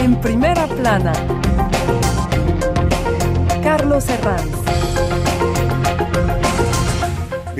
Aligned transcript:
En 0.00 0.18
primera 0.18 0.66
plana, 0.66 1.12
Carlos 3.62 4.08
Herranz. 4.08 4.89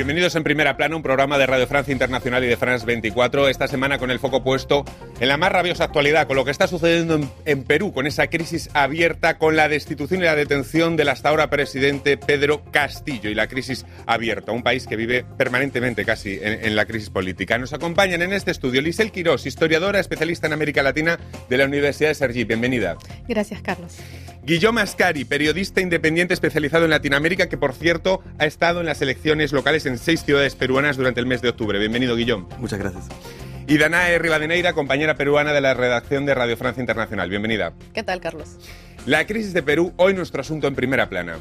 Bienvenidos 0.00 0.34
en 0.34 0.44
Primera 0.44 0.78
Plana, 0.78 0.96
un 0.96 1.02
programa 1.02 1.37
de 1.37 1.44
Radio 1.44 1.66
Francia 1.66 1.92
Internacional 1.92 2.42
y 2.42 2.46
de 2.46 2.56
France 2.56 2.87
24. 2.87 3.48
Esta 3.48 3.69
semana 3.69 3.98
con 3.98 4.10
el 4.10 4.19
foco 4.19 4.42
puesto 4.42 4.83
en 5.21 5.28
la 5.28 5.37
más 5.37 5.53
rabiosa 5.53 5.84
actualidad, 5.84 6.26
con 6.26 6.37
lo 6.37 6.44
que 6.46 6.51
está 6.51 6.66
sucediendo 6.66 7.16
en, 7.16 7.30
en, 7.44 7.65
Perú, 7.65 7.92
con 7.92 8.06
esa 8.06 8.28
crisis 8.28 8.71
abierta, 8.72 9.37
con 9.37 9.56
la 9.56 9.69
destitución 9.69 10.22
y 10.22 10.24
la 10.24 10.34
detención 10.34 10.97
del 10.97 11.10
hasta 11.10 11.28
ahora 11.28 11.51
presidente 11.51 12.16
Pedro 12.16 12.65
Castillo 12.71 13.28
y 13.28 13.34
la 13.34 13.47
crisis 13.47 13.84
abierta, 14.06 14.52
un 14.52 14.62
país 14.62 14.87
que 14.87 14.97
vive 14.97 15.22
permanentemente 15.37 16.06
casi 16.06 16.38
en, 16.41 16.64
en 16.64 16.77
la 16.77 16.87
crisis 16.87 17.10
política. 17.10 17.59
Nos 17.59 17.75
acompañan 17.75 18.23
en 18.23 18.33
este 18.33 18.53
estudio 18.53 18.80
Lisel 18.80 19.12
Quirós, 19.12 19.45
historiadora, 19.45 20.01
especialista 20.01 20.47
en 20.47 20.55
América 20.55 20.83
Latina 20.83 21.20
de 21.51 21.59
la 21.59 21.67
Universidad 21.67 22.09
de 22.09 22.14
Sergi. 22.14 22.45
Bienvenida. 22.45 22.97
Gracias, 23.28 23.61
Carlos. 23.61 23.98
Guillermo 24.43 24.80
Ascari, 24.80 25.25
periodista 25.25 25.80
independiente 25.80 26.33
especializado 26.33 26.85
en 26.85 26.91
Latinoamérica, 26.91 27.48
que 27.48 27.59
por 27.59 27.75
cierto 27.75 28.23
ha 28.39 28.47
estado 28.47 28.81
en 28.81 28.87
las 28.87 29.03
elecciones 29.03 29.53
locales 29.53 29.85
en 29.87 29.98
seis 29.98 30.25
ciudades 30.25 30.55
peruanas 30.55 30.97
durante 30.97 31.21
el 31.21 31.27
mes 31.27 31.43
de 31.43 31.51
octubre. 31.51 31.79
Bienvenido, 31.79 32.17
Guillón. 32.17 32.48
Muchas 32.59 32.79
gracias. 32.79 33.05
Y 33.67 33.77
Danae 33.79 34.19
Rivadeneira, 34.19 34.73
compañera 34.73 35.15
peruana 35.15 35.53
de 35.53 35.61
la 35.61 35.75
redacción 35.75 36.25
de 36.27 36.34
Radio 36.34 36.57
Francia 36.57 36.81
Internacional. 36.81 37.29
Bienvenida. 37.29 37.75
¿Qué 37.93 38.03
tal, 38.03 38.21
Carlos? 38.21 38.57
La 39.07 39.27
crisis 39.27 39.53
de 39.53 39.62
Perú, 39.62 39.93
hoy 39.97 40.15
nuestro 40.15 40.41
asunto 40.41 40.67
en 40.67 40.75
primera 40.75 41.09
plana. 41.09 41.37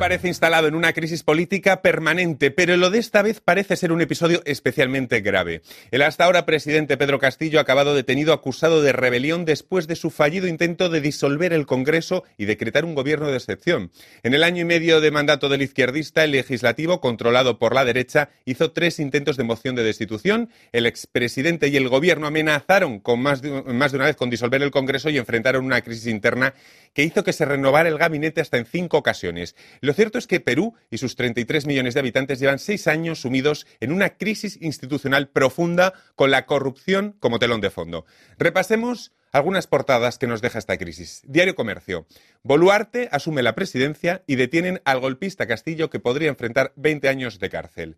Parece 0.00 0.28
instalado 0.28 0.66
en 0.66 0.74
una 0.74 0.94
crisis 0.94 1.22
política 1.22 1.82
permanente, 1.82 2.50
pero 2.50 2.74
lo 2.78 2.88
de 2.88 2.98
esta 2.98 3.20
vez 3.20 3.42
parece 3.42 3.76
ser 3.76 3.92
un 3.92 4.00
episodio 4.00 4.40
especialmente 4.46 5.20
grave. 5.20 5.60
El 5.90 6.00
hasta 6.00 6.24
ahora 6.24 6.46
presidente 6.46 6.96
Pedro 6.96 7.18
Castillo 7.18 7.58
ha 7.58 7.62
acabado 7.62 7.94
detenido 7.94 8.32
acusado 8.32 8.80
de 8.80 8.92
rebelión 8.92 9.44
después 9.44 9.86
de 9.88 9.96
su 9.96 10.08
fallido 10.08 10.48
intento 10.48 10.88
de 10.88 11.02
disolver 11.02 11.52
el 11.52 11.66
Congreso 11.66 12.24
y 12.38 12.46
decretar 12.46 12.86
un 12.86 12.94
gobierno 12.94 13.28
de 13.28 13.36
excepción. 13.36 13.90
En 14.22 14.32
el 14.32 14.42
año 14.42 14.62
y 14.62 14.64
medio 14.64 15.02
de 15.02 15.10
mandato 15.10 15.50
del 15.50 15.60
izquierdista, 15.60 16.24
el 16.24 16.30
legislativo, 16.30 17.02
controlado 17.02 17.58
por 17.58 17.74
la 17.74 17.84
derecha, 17.84 18.30
hizo 18.46 18.72
tres 18.72 19.00
intentos 19.00 19.36
de 19.36 19.44
moción 19.44 19.74
de 19.74 19.82
destitución. 19.82 20.48
El 20.72 20.86
expresidente 20.86 21.68
y 21.68 21.76
el 21.76 21.90
gobierno 21.90 22.26
amenazaron 22.26 23.00
con 23.00 23.20
más 23.20 23.42
de, 23.42 23.50
más 23.50 23.92
de 23.92 23.98
una 23.98 24.06
vez 24.06 24.16
con 24.16 24.30
disolver 24.30 24.62
el 24.62 24.70
Congreso 24.70 25.10
y 25.10 25.18
enfrentaron 25.18 25.62
una 25.62 25.82
crisis 25.82 26.06
interna 26.06 26.54
que 26.94 27.04
hizo 27.04 27.22
que 27.22 27.34
se 27.34 27.44
renovara 27.44 27.90
el 27.90 27.98
gabinete 27.98 28.40
hasta 28.40 28.56
en 28.56 28.64
cinco 28.64 28.96
ocasiones. 28.96 29.54
Lo 29.90 29.94
cierto 29.94 30.18
es 30.18 30.28
que 30.28 30.38
Perú 30.38 30.74
y 30.88 30.98
sus 30.98 31.16
33 31.16 31.66
millones 31.66 31.94
de 31.94 32.00
habitantes 32.00 32.38
llevan 32.38 32.60
seis 32.60 32.86
años 32.86 33.22
sumidos 33.22 33.66
en 33.80 33.90
una 33.90 34.10
crisis 34.10 34.56
institucional 34.62 35.30
profunda 35.30 35.94
con 36.14 36.30
la 36.30 36.46
corrupción 36.46 37.16
como 37.18 37.40
telón 37.40 37.60
de 37.60 37.70
fondo. 37.70 38.06
Repasemos 38.38 39.10
algunas 39.32 39.66
portadas 39.66 40.16
que 40.16 40.28
nos 40.28 40.42
deja 40.42 40.60
esta 40.60 40.78
crisis. 40.78 41.22
Diario 41.24 41.56
Comercio. 41.56 42.06
Boluarte 42.44 43.08
asume 43.10 43.42
la 43.42 43.56
presidencia 43.56 44.22
y 44.28 44.36
detienen 44.36 44.80
al 44.84 45.00
golpista 45.00 45.48
Castillo 45.48 45.90
que 45.90 45.98
podría 45.98 46.28
enfrentar 46.28 46.72
20 46.76 47.08
años 47.08 47.40
de 47.40 47.50
cárcel. 47.50 47.96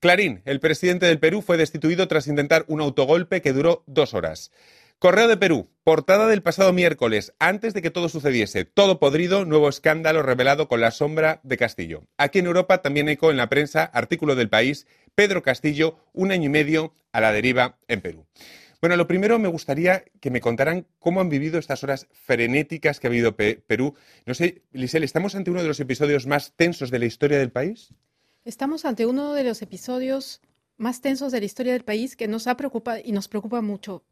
Clarín, 0.00 0.40
el 0.46 0.60
presidente 0.60 1.04
del 1.04 1.18
Perú 1.18 1.42
fue 1.42 1.58
destituido 1.58 2.08
tras 2.08 2.26
intentar 2.26 2.64
un 2.68 2.80
autogolpe 2.80 3.42
que 3.42 3.52
duró 3.52 3.84
dos 3.86 4.14
horas. 4.14 4.50
Correo 4.98 5.28
de 5.28 5.36
Perú, 5.36 5.68
portada 5.84 6.26
del 6.26 6.42
pasado 6.42 6.72
miércoles, 6.72 7.34
antes 7.38 7.74
de 7.74 7.82
que 7.82 7.90
todo 7.90 8.08
sucediese. 8.08 8.64
Todo 8.64 8.98
podrido, 8.98 9.44
nuevo 9.44 9.68
escándalo 9.68 10.22
revelado 10.22 10.66
con 10.66 10.80
la 10.80 10.90
sombra 10.90 11.40
de 11.42 11.58
Castillo. 11.58 12.04
Aquí 12.16 12.38
en 12.38 12.46
Europa 12.46 12.80
también 12.80 13.08
eco 13.10 13.30
en 13.30 13.36
la 13.36 13.50
prensa, 13.50 13.84
artículo 13.84 14.34
del 14.34 14.48
país, 14.48 14.86
Pedro 15.14 15.42
Castillo, 15.42 15.98
un 16.14 16.32
año 16.32 16.46
y 16.46 16.48
medio 16.48 16.94
a 17.12 17.20
la 17.20 17.32
deriva 17.32 17.76
en 17.86 18.00
Perú. 18.00 18.24
Bueno, 18.80 18.96
lo 18.96 19.06
primero 19.06 19.38
me 19.38 19.48
gustaría 19.48 20.04
que 20.20 20.30
me 20.30 20.40
contaran 20.40 20.86
cómo 20.98 21.20
han 21.20 21.28
vivido 21.28 21.58
estas 21.58 21.82
horas 21.84 22.06
frenéticas 22.12 23.00
que 23.00 23.06
ha 23.06 23.32
Pe 23.32 23.62
Perú. 23.66 23.94
No 24.26 24.34
sé, 24.34 24.62
Lisel, 24.72 25.04
¿estamos 25.04 25.34
ante 25.34 25.50
uno 25.50 25.62
de 25.62 25.68
los 25.68 25.80
episodios 25.80 26.26
más 26.26 26.52
tensos 26.56 26.90
de 26.90 26.98
la 26.98 27.06
historia 27.06 27.38
del 27.38 27.50
país? 27.50 27.94
Estamos 28.44 28.84
ante 28.84 29.06
uno 29.06 29.32
de 29.32 29.44
los 29.44 29.62
episodios 29.62 30.40
más 30.76 31.00
tensos 31.00 31.32
de 31.32 31.40
la 31.40 31.46
historia 31.46 31.72
del 31.72 31.84
país 31.84 32.16
que 32.16 32.28
nos 32.28 32.46
ha 32.46 32.56
preocupado 32.56 33.00
y 33.02 33.12
nos 33.12 33.28
preocupa 33.28 33.62
mucho 33.62 34.04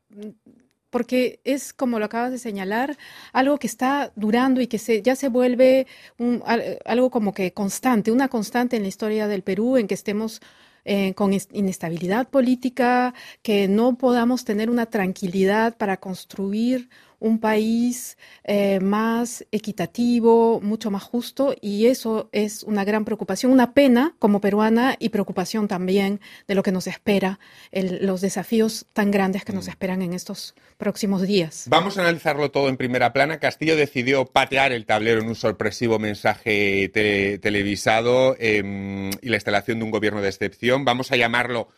porque 0.93 1.41
es, 1.45 1.73
como 1.73 1.99
lo 1.99 2.05
acabas 2.05 2.31
de 2.33 2.39
señalar, 2.39 2.99
algo 3.33 3.59
que 3.59 3.67
está 3.67 4.13
durando 4.15 4.61
y 4.61 4.67
que 4.67 4.79
se, 4.79 5.01
ya 5.01 5.17
se 5.17 5.29
vuelve 5.29 5.87
un, 6.19 6.43
algo 6.85 7.11
como 7.11 7.33
que 7.33 7.53
constante, 7.55 8.13
una 8.13 8.29
constante 8.29 8.77
en 8.77 8.83
la 8.83 8.89
historia 8.89 9.27
del 9.27 9.43
Perú, 9.43 9.79
en 9.79 9.89
que 9.89 9.95
estemos 9.95 10.43
eh, 10.85 11.15
con 11.15 11.33
inestabilidad 11.33 12.29
política, 12.29 13.15
que 13.41 13.69
no 13.69 13.97
podamos 13.97 14.45
tener 14.45 14.69
una 14.69 14.87
tranquilidad 14.87 15.77
para 15.79 15.97
construir 15.97 16.91
un 17.23 17.39
país 17.39 18.19
eh, 18.43 18.81
más 18.81 19.47
equitativo, 19.53 20.61
mucho 20.61 20.91
más 20.91 21.05
justo, 21.05 21.55
y 21.61 21.87
eso 21.87 22.29
es 22.33 22.65
una 22.65 22.85
gran 22.85 23.05
preocupación, 23.05 23.53
una 23.53 23.75
pena 23.75 24.15
como 24.19 24.41
peruana 24.41 24.97
y 24.99 25.11
preocupación 25.11 25.69
también 25.69 26.21
de 26.49 26.57
lo 26.57 26.65
que 26.65 26.73
nos 26.73 26.89
espera, 26.89 27.39
el, 27.71 28.05
los 28.05 28.21
desafíos 28.21 28.87
tan 28.93 29.13
grandes 29.13 29.45
que 29.45 29.53
nos 29.53 29.69
esperan 29.69 30.03
en 30.03 30.15
estos 30.15 30.57
próximos 30.79 31.23
días. 31.23 31.67
Vamos 31.69 31.97
a 31.97 32.01
analizarlo 32.01 32.51
todo 32.51 32.69
en 32.69 32.77
primera 32.77 33.13
plana. 33.13 33.39
Castillo 33.39 33.77
decidió 33.77 34.25
patear 34.27 34.73
el 34.73 34.85
tablero 34.85 35.21
en 35.21 35.29
un 35.29 35.37
sorpresivo 35.37 36.01
mensaje 36.01 36.89
te 36.89 37.39
televisado 37.39 38.35
eh, 38.41 39.11
y 39.23 39.29
la 39.29 39.37
instalación 39.37 39.79
de 39.79 39.85
un 39.85 39.93
gobierno 39.93 40.21
de 40.21 40.29
excepción. 40.29 40.85
Vamos 40.85 41.13
a 41.13 41.17
llamarlo 41.17 41.69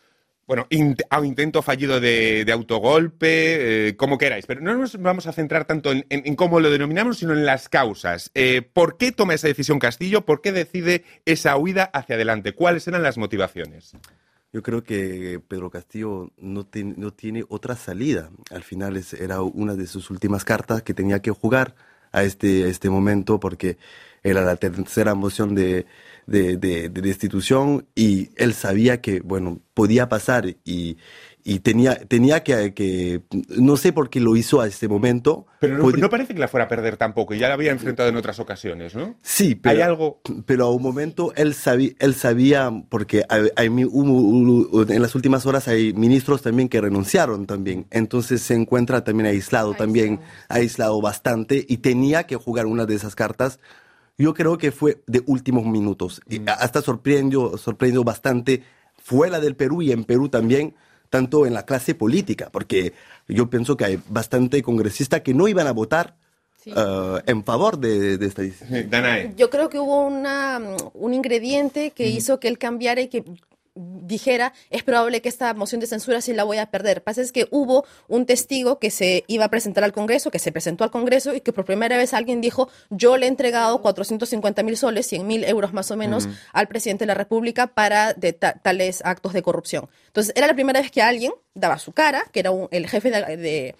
bueno, 0.47 0.67
a 1.09 1.19
un 1.19 1.25
intento 1.25 1.61
fallido 1.61 1.99
de, 1.99 2.45
autogolpe, 2.51 3.87
eh, 3.89 3.95
como 3.95 4.17
queráis, 4.17 4.45
pero 4.45 4.61
no 4.61 4.75
nos 4.75 5.01
vamos 5.01 5.25
a 5.25 5.31
centrar 5.31 5.65
tanto 5.65 5.91
en, 5.91 6.35
cómo 6.35 6.59
lo 6.59 6.69
denominamos, 6.69 7.17
sino 7.17 7.33
en 7.33 7.45
las 7.45 7.67
causas. 7.67 8.29
Eh, 8.35 8.61
¿Por 8.61 8.97
qué 8.97 9.11
toma 9.11 9.33
esa 9.33 9.47
decisión 9.47 9.79
Castillo? 9.79 10.25
¿Por 10.25 10.41
qué 10.41 10.51
decide 10.51 11.03
esa 11.25 11.57
huida 11.57 11.85
hacia 11.85 12.15
adelante? 12.15 12.53
¿Cuáles 12.53 12.87
eran 12.87 13.01
las 13.01 13.17
motivaciones? 13.17 13.93
Yo 14.53 14.61
creo 14.61 14.83
que 14.83 15.41
Pedro 15.45 15.69
Castillo 15.69 16.31
no, 16.37 16.67
no 16.95 17.11
tiene 17.11 17.43
otra 17.49 17.75
salida. 17.75 18.29
Al 18.51 18.63
final 18.63 18.97
es, 18.97 19.13
era 19.13 19.41
una 19.41 19.73
de 19.73 19.87
sus 19.87 20.11
últimas 20.11 20.45
cartas 20.45 20.83
que 20.83 20.93
tenía 20.93 21.21
que 21.21 21.31
jugar 21.31 21.75
a 22.11 22.23
este, 22.23 22.63
a 22.63 22.67
este 22.67 22.89
momento 22.89 23.39
porque 23.39 23.77
era 24.23 24.41
la 24.41 24.55
tercera 24.55 25.13
moción 25.13 25.55
de, 25.55 25.85
de, 26.27 26.57
de, 26.57 26.89
de, 26.89 27.01
destitución 27.01 27.87
y 27.95 28.29
él 28.35 28.53
sabía 28.53 29.01
que, 29.01 29.19
bueno, 29.19 29.59
podía 29.73 30.09
pasar 30.09 30.55
y, 30.63 30.97
y 31.47 31.59
tenía, 31.59 31.95
tenía 31.95 32.41
que, 32.41 32.73
que, 32.73 33.21
no 33.49 33.77
sé 33.77 33.93
por 33.93 34.09
qué 34.09 34.19
lo 34.19 34.35
hizo 34.35 34.61
a 34.61 34.67
este 34.67 34.87
momento. 34.87 35.45
Pero 35.59 35.77
no, 35.77 35.91
no, 35.91 36.09
parece 36.09 36.33
que 36.33 36.39
la 36.39 36.47
fuera 36.47 36.65
a 36.65 36.67
perder 36.67 36.97
tampoco, 36.97 37.35
ya 37.35 37.47
la 37.47 37.53
había 37.53 37.71
enfrentado 37.71 38.09
en 38.09 38.15
otras 38.15 38.39
ocasiones, 38.39 38.95
¿no? 38.95 39.15
Sí, 39.21 39.53
pero, 39.53 39.75
hay 39.75 39.81
algo... 39.83 40.21
pero 40.47 40.65
a 40.65 40.71
un 40.71 40.81
momento 40.81 41.33
él 41.35 41.53
sabía, 41.53 41.91
él 41.99 42.15
sabía 42.15 42.71
porque 42.89 43.23
hay, 43.29 43.67
en 43.67 45.01
las 45.01 45.13
últimas 45.13 45.45
horas 45.45 45.67
hay 45.67 45.93
ministros 45.93 46.41
también 46.41 46.67
que 46.67 46.81
renunciaron 46.81 47.45
también, 47.45 47.85
entonces 47.91 48.41
se 48.41 48.55
encuentra 48.55 49.03
también 49.03 49.27
aislado, 49.27 49.67
aislado. 49.69 49.85
también 49.85 50.19
aislado 50.49 50.99
bastante 50.99 51.63
y 51.67 51.77
tenía 51.77 52.23
que 52.23 52.37
jugar 52.37 52.65
una 52.65 52.87
de 52.87 52.95
esas 52.95 53.13
cartas 53.13 53.59
yo 54.17 54.33
creo 54.33 54.57
que 54.57 54.71
fue 54.71 55.01
de 55.07 55.23
últimos 55.25 55.65
minutos. 55.65 56.21
Y 56.29 56.41
hasta 56.47 56.81
sorprendió, 56.81 57.57
sorprendió 57.57 58.03
bastante 58.03 58.63
fuera 58.97 59.39
del 59.39 59.55
Perú 59.55 59.81
y 59.81 59.91
en 59.91 60.03
Perú 60.03 60.29
también, 60.29 60.75
tanto 61.09 61.45
en 61.45 61.53
la 61.53 61.65
clase 61.65 61.95
política, 61.95 62.49
porque 62.51 62.93
yo 63.27 63.49
pienso 63.49 63.77
que 63.77 63.85
hay 63.85 63.99
bastante 64.09 64.61
congresistas 64.61 65.21
que 65.21 65.33
no 65.33 65.47
iban 65.47 65.67
a 65.67 65.71
votar 65.73 66.15
Sí. 66.65 66.71
Uh, 66.71 67.19
en 67.27 67.43
favor 67.43 67.77
de, 67.77 68.17
de 68.17 68.25
esta 68.25 68.41
decisión. 68.41 68.89
Yo 69.37 69.51
creo 69.51 69.69
que 69.69 69.77
hubo 69.77 70.07
una, 70.07 70.59
un 70.95 71.13
ingrediente 71.13 71.91
que 71.91 72.07
mm. 72.07 72.17
hizo 72.17 72.39
que 72.39 72.47
él 72.47 72.57
cambiara 72.57 73.01
y 73.01 73.07
que 73.07 73.23
dijera, 74.05 74.53
es 74.69 74.83
probable 74.83 75.21
que 75.21 75.29
esta 75.29 75.53
moción 75.53 75.81
de 75.81 75.87
censura 75.87 76.21
sí 76.21 76.33
la 76.33 76.43
voy 76.43 76.57
a 76.57 76.67
perder. 76.67 77.03
Pasa 77.03 77.21
es 77.21 77.31
que 77.31 77.47
hubo 77.51 77.85
un 78.07 78.25
testigo 78.25 78.79
que 78.79 78.91
se 78.91 79.23
iba 79.27 79.45
a 79.45 79.49
presentar 79.49 79.83
al 79.83 79.93
Congreso, 79.93 80.31
que 80.31 80.39
se 80.39 80.51
presentó 80.51 80.83
al 80.83 80.91
Congreso 80.91 81.33
y 81.33 81.41
que 81.41 81.53
por 81.53 81.65
primera 81.65 81.97
vez 81.97 82.13
alguien 82.13 82.41
dijo, 82.41 82.69
yo 82.89 83.17
le 83.17 83.25
he 83.25 83.29
entregado 83.29 83.81
450 83.81 84.63
mil 84.63 84.77
soles, 84.77 85.07
100 85.07 85.27
mil 85.27 85.43
euros 85.43 85.73
más 85.73 85.91
o 85.91 85.97
menos, 85.97 86.25
uh 86.25 86.29
-huh. 86.29 86.37
al 86.53 86.67
presidente 86.67 87.03
de 87.03 87.07
la 87.07 87.15
República 87.15 87.67
para 87.67 88.13
de 88.13 88.33
ta 88.33 88.53
tales 88.53 89.01
actos 89.03 89.33
de 89.33 89.41
corrupción. 89.41 89.89
Entonces, 90.07 90.33
era 90.35 90.47
la 90.47 90.53
primera 90.53 90.81
vez 90.81 90.91
que 90.91 91.01
alguien 91.01 91.33
daba 91.53 91.77
su 91.79 91.91
cara, 91.91 92.23
que 92.31 92.39
era 92.39 92.51
un, 92.51 92.67
el 92.71 92.87
jefe 92.87 93.11
de, 93.11 93.37
de 93.37 93.75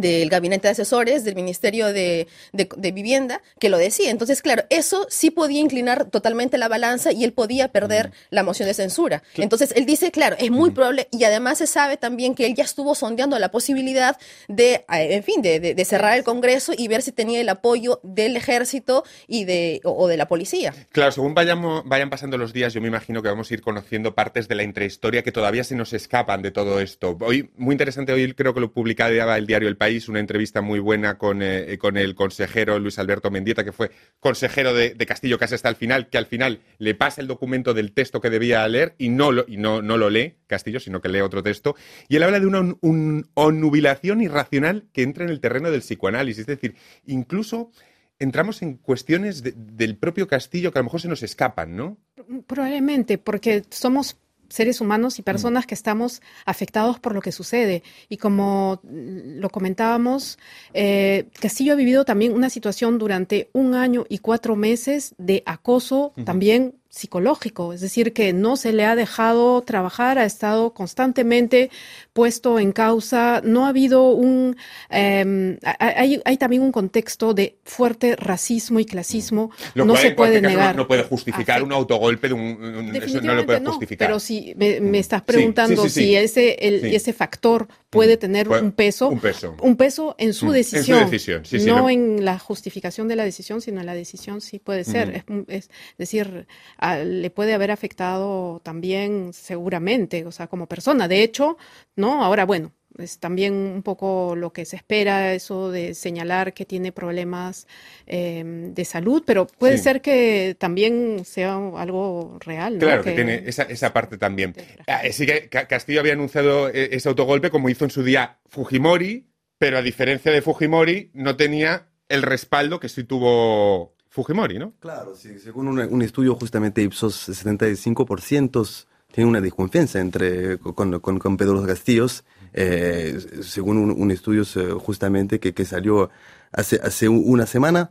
del 0.00 0.28
gabinete 0.28 0.68
de 0.68 0.72
asesores 0.72 1.24
del 1.24 1.34
Ministerio 1.34 1.92
de, 1.92 2.28
de, 2.52 2.68
de, 2.76 2.92
Vivienda 2.92 3.40
que 3.58 3.68
lo 3.68 3.78
decía. 3.78 4.10
Entonces, 4.10 4.42
claro, 4.42 4.64
eso 4.70 5.06
sí 5.10 5.30
podía 5.30 5.60
inclinar 5.60 6.06
totalmente 6.06 6.58
la 6.58 6.68
balanza 6.68 7.12
y 7.12 7.24
él 7.24 7.32
podía 7.32 7.68
perder 7.68 8.12
la 8.30 8.42
moción 8.42 8.68
de 8.68 8.74
censura. 8.74 9.22
Entonces, 9.36 9.72
él 9.76 9.86
dice, 9.86 10.10
claro, 10.10 10.36
es 10.38 10.50
muy 10.50 10.70
probable 10.70 11.08
y 11.10 11.24
además 11.24 11.58
se 11.58 11.66
sabe 11.66 11.96
también 11.96 12.34
que 12.34 12.46
él 12.46 12.54
ya 12.54 12.64
estuvo 12.64 12.94
sondeando 12.94 13.38
la 13.38 13.50
posibilidad 13.50 14.16
de, 14.48 14.84
en 14.88 15.22
fin, 15.22 15.42
de, 15.42 15.60
de 15.60 15.84
cerrar 15.84 16.16
el 16.16 16.24
Congreso 16.24 16.72
y 16.76 16.88
ver 16.88 17.02
si 17.02 17.12
tenía 17.12 17.40
el 17.40 17.48
apoyo 17.48 18.00
del 18.02 18.36
ejército 18.36 19.04
y 19.26 19.44
de, 19.44 19.80
o, 19.84 19.92
o 19.92 20.08
de 20.08 20.16
la 20.16 20.28
policía. 20.28 20.74
Claro, 20.92 21.12
según 21.12 21.34
vayamos, 21.34 21.82
vayan 21.84 22.10
pasando 22.10 22.38
los 22.38 22.52
días, 22.52 22.72
yo 22.72 22.80
me 22.80 22.88
imagino 22.88 23.22
que 23.22 23.28
vamos 23.28 23.50
a 23.50 23.54
ir 23.54 23.62
conociendo 23.62 24.14
partes 24.14 24.48
de 24.48 24.54
la 24.54 24.62
intrahistoria 24.62 25.22
que 25.22 25.32
todavía 25.32 25.64
se 25.64 25.74
nos 25.74 25.92
escapan 25.92 26.42
de 26.42 26.50
todo 26.50 26.80
esto. 26.80 27.16
Hoy, 27.20 27.50
muy 27.56 27.74
interesante, 27.74 28.12
hoy 28.12 28.32
creo 28.34 28.54
que 28.54 28.60
lo 28.60 28.72
publicaba 28.72 29.36
el 29.36 29.46
diario 29.46 29.68
El 29.68 29.76
País, 29.76 29.83
una 30.08 30.20
entrevista 30.20 30.60
muy 30.60 30.78
buena 30.78 31.18
con, 31.18 31.42
eh, 31.42 31.78
con 31.78 31.96
el 31.96 32.14
consejero 32.14 32.78
Luis 32.78 32.98
Alberto 32.98 33.30
Mendieta, 33.30 33.64
que 33.64 33.72
fue 33.72 33.90
consejero 34.20 34.74
de, 34.74 34.94
de, 34.94 35.06
Castillo 35.06 35.38
casi 35.38 35.54
hasta 35.54 35.68
el 35.68 35.76
final, 35.76 36.08
que 36.08 36.18
al 36.18 36.26
final 36.26 36.60
le 36.78 36.94
pasa 36.94 37.20
el 37.20 37.26
documento 37.26 37.74
del 37.74 37.92
texto 37.92 38.20
que 38.20 38.30
debía 38.30 38.66
leer 38.68 38.94
y 38.98 39.08
no 39.08 39.32
lo, 39.32 39.44
y 39.46 39.56
no, 39.56 39.82
no 39.82 39.96
lo 39.96 40.10
lee 40.10 40.36
Castillo, 40.46 40.80
sino 40.80 41.00
que 41.00 41.08
lee 41.08 41.20
otro 41.20 41.42
texto. 41.42 41.76
Y 42.08 42.16
él 42.16 42.22
habla 42.22 42.40
de 42.40 42.46
una 42.46 42.60
un, 42.60 42.78
un, 42.80 43.30
onnubilación 43.34 44.20
irracional 44.20 44.88
que 44.92 45.02
entra 45.02 45.24
en 45.24 45.30
el 45.30 45.40
terreno 45.40 45.70
del 45.70 45.80
psicoanálisis. 45.80 46.40
Es 46.40 46.46
decir, 46.46 46.74
incluso 47.06 47.70
entramos 48.18 48.62
en 48.62 48.76
cuestiones 48.76 49.42
de, 49.42 49.52
del 49.56 49.96
propio 49.96 50.26
Castillo 50.26 50.72
que 50.72 50.78
a 50.78 50.82
lo 50.82 50.84
mejor 50.84 51.00
se 51.00 51.08
nos 51.08 51.22
escapan, 51.22 51.76
¿no? 51.76 51.98
Probablemente, 52.46 53.18
porque 53.18 53.62
somos 53.70 54.16
seres 54.48 54.80
humanos 54.80 55.18
y 55.18 55.22
personas 55.22 55.66
que 55.66 55.74
estamos 55.74 56.22
afectados 56.44 56.98
por 56.98 57.14
lo 57.14 57.20
que 57.20 57.32
sucede. 57.32 57.82
Y 58.08 58.16
como 58.16 58.80
lo 58.82 59.48
comentábamos, 59.50 60.38
eh, 60.72 61.28
Castillo 61.40 61.72
ha 61.72 61.76
vivido 61.76 62.04
también 62.04 62.32
una 62.32 62.50
situación 62.50 62.98
durante 62.98 63.50
un 63.52 63.74
año 63.74 64.04
y 64.08 64.18
cuatro 64.18 64.56
meses 64.56 65.14
de 65.18 65.42
acoso 65.46 66.12
uh 66.16 66.20
-huh. 66.20 66.24
también 66.24 66.74
psicológico, 66.94 67.72
es 67.72 67.80
decir, 67.80 68.12
que 68.12 68.32
no 68.32 68.56
se 68.56 68.72
le 68.72 68.84
ha 68.84 68.94
dejado 68.94 69.62
trabajar, 69.62 70.18
ha 70.18 70.24
estado 70.24 70.72
constantemente 70.72 71.70
puesto 72.12 72.58
en 72.60 72.70
causa, 72.72 73.40
no 73.44 73.66
ha 73.66 73.70
habido 73.70 74.10
un, 74.10 74.56
eh, 74.90 75.58
hay, 75.80 76.22
hay, 76.24 76.36
también 76.36 76.62
un 76.62 76.70
contexto 76.72 77.34
de 77.34 77.56
fuerte 77.64 78.14
racismo 78.16 78.78
y 78.78 78.84
clasismo, 78.84 79.50
lo 79.74 79.84
no 79.84 79.94
cual, 79.94 80.02
se 80.02 80.10
puede 80.12 80.40
negar. 80.40 80.76
No, 80.76 80.86
puede 80.86 81.02
justificar 81.02 81.62
un 81.62 81.72
autogolpe 81.72 82.28
de 82.28 82.34
un, 82.34 82.40
un 82.62 82.94
eso 82.96 83.20
no 83.20 83.34
lo 83.34 83.44
puede 83.44 83.60
justificar. 83.60 84.08
pero 84.08 84.20
si 84.20 84.54
me, 84.56 84.80
me 84.80 84.98
estás 85.00 85.22
preguntando 85.22 85.82
sí, 85.84 85.88
sí, 85.88 85.94
sí, 86.00 86.06
si 86.06 86.16
ese, 86.16 86.56
el, 86.60 86.84
ese 86.84 87.12
factor 87.12 87.66
puede 87.90 88.16
tener 88.16 88.46
Puede- 88.46 88.62
un 88.62 88.72
peso, 88.72 89.08
un 89.08 89.20
peso. 89.20 89.56
un 89.62 89.76
peso 89.76 90.14
en 90.18 90.32
su 90.32 90.44
Mm, 90.44 90.48
en 90.48 90.62
su 90.64 90.74
decisión, 90.74 91.10
decisión, 91.10 91.42
no 91.66 91.88
en 91.90 92.24
la 92.24 92.38
justificación 92.38 93.08
de 93.08 93.16
la 93.16 93.24
decisión, 93.24 93.60
sino 93.60 93.80
en 93.80 93.86
la 93.86 93.94
decisión 93.94 94.40
sí 94.40 94.58
puede 94.58 94.84
ser. 94.84 95.24
Es, 95.48 95.48
es 95.48 95.70
decir, 95.98 96.46
a- 96.84 96.98
le 96.98 97.30
puede 97.30 97.54
haber 97.54 97.70
afectado 97.70 98.60
también 98.62 99.32
seguramente, 99.32 100.24
o 100.26 100.32
sea, 100.32 100.46
como 100.48 100.66
persona. 100.66 101.08
De 101.08 101.22
hecho, 101.22 101.56
¿no? 101.96 102.22
Ahora, 102.24 102.44
bueno, 102.44 102.72
es 102.98 103.18
también 103.18 103.54
un 103.54 103.82
poco 103.82 104.36
lo 104.36 104.52
que 104.52 104.64
se 104.64 104.76
espera, 104.76 105.34
eso 105.34 105.70
de 105.72 105.94
señalar 105.94 106.52
que 106.52 106.64
tiene 106.64 106.92
problemas 106.92 107.66
eh, 108.06 108.42
de 108.44 108.84
salud, 108.84 109.22
pero 109.26 109.46
puede 109.46 109.78
Sí. 109.78 109.84
ser 109.84 110.00
que 110.00 110.54
también 110.58 111.24
sea 111.24 111.54
algo 111.56 112.38
real, 112.40 112.74
¿no? 112.74 112.78
Claro, 112.86 113.02
que, 113.02 113.12
tiene 113.12 113.42
esa, 113.46 113.62
esa 113.64 113.92
parte 113.92 114.16
también. 114.18 114.54
Ah, 114.86 115.00
sí 115.10 115.26
que 115.26 115.48
Ca- 115.48 115.66
Castillo 115.66 116.00
había 116.00 116.12
anunciado 116.12 116.68
eh, 116.68 116.90
ese 116.92 117.08
autogolpe 117.08 117.50
como 117.50 117.68
hizo 117.68 117.84
en 117.84 117.90
su 117.90 118.04
día 118.04 118.38
Fujimori, 118.48 119.26
pero 119.58 119.78
a 119.78 119.82
diferencia 119.82 120.30
de 120.30 120.42
Fujimori, 120.42 121.10
no 121.14 121.34
tenía 121.36 121.88
el 122.08 122.22
respaldo 122.22 122.78
que 122.78 122.88
sí 122.90 123.02
tuvo 123.04 123.93
Fujimori, 124.14 124.60
¿no? 124.60 124.74
Claro, 124.78 125.16
sí, 125.16 125.40
según 125.40 125.66
un, 125.66 125.80
un 125.80 126.00
estudio 126.00 126.36
justamente 126.36 126.80
Ipsos, 126.82 127.28
75% 127.28 128.86
tiene 129.10 129.28
una 129.28 129.40
desconfianza 129.40 129.98
entre, 129.98 130.56
con, 130.58 131.00
con, 131.00 131.18
con 131.18 131.36
Pedro 131.36 131.66
Castillos, 131.66 132.22
eh, 132.52 133.18
según 133.42 133.76
un, 133.76 133.90
un 133.90 134.10
estudio 134.12 134.44
eh, 134.54 134.70
justamente 134.78 135.40
que, 135.40 135.52
que 135.52 135.64
salió 135.64 136.10
hace, 136.52 136.78
hace 136.80 137.08
una 137.08 137.44
semana. 137.46 137.90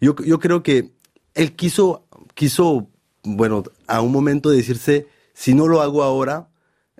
Yo, 0.00 0.16
yo 0.24 0.38
creo 0.38 0.62
que 0.62 0.92
él 1.34 1.54
quiso, 1.54 2.08
quiso, 2.32 2.88
bueno, 3.22 3.62
a 3.86 4.00
un 4.00 4.10
momento 4.10 4.48
decirse, 4.48 5.06
si 5.34 5.52
no 5.52 5.68
lo 5.68 5.82
hago 5.82 6.02
ahora, 6.02 6.48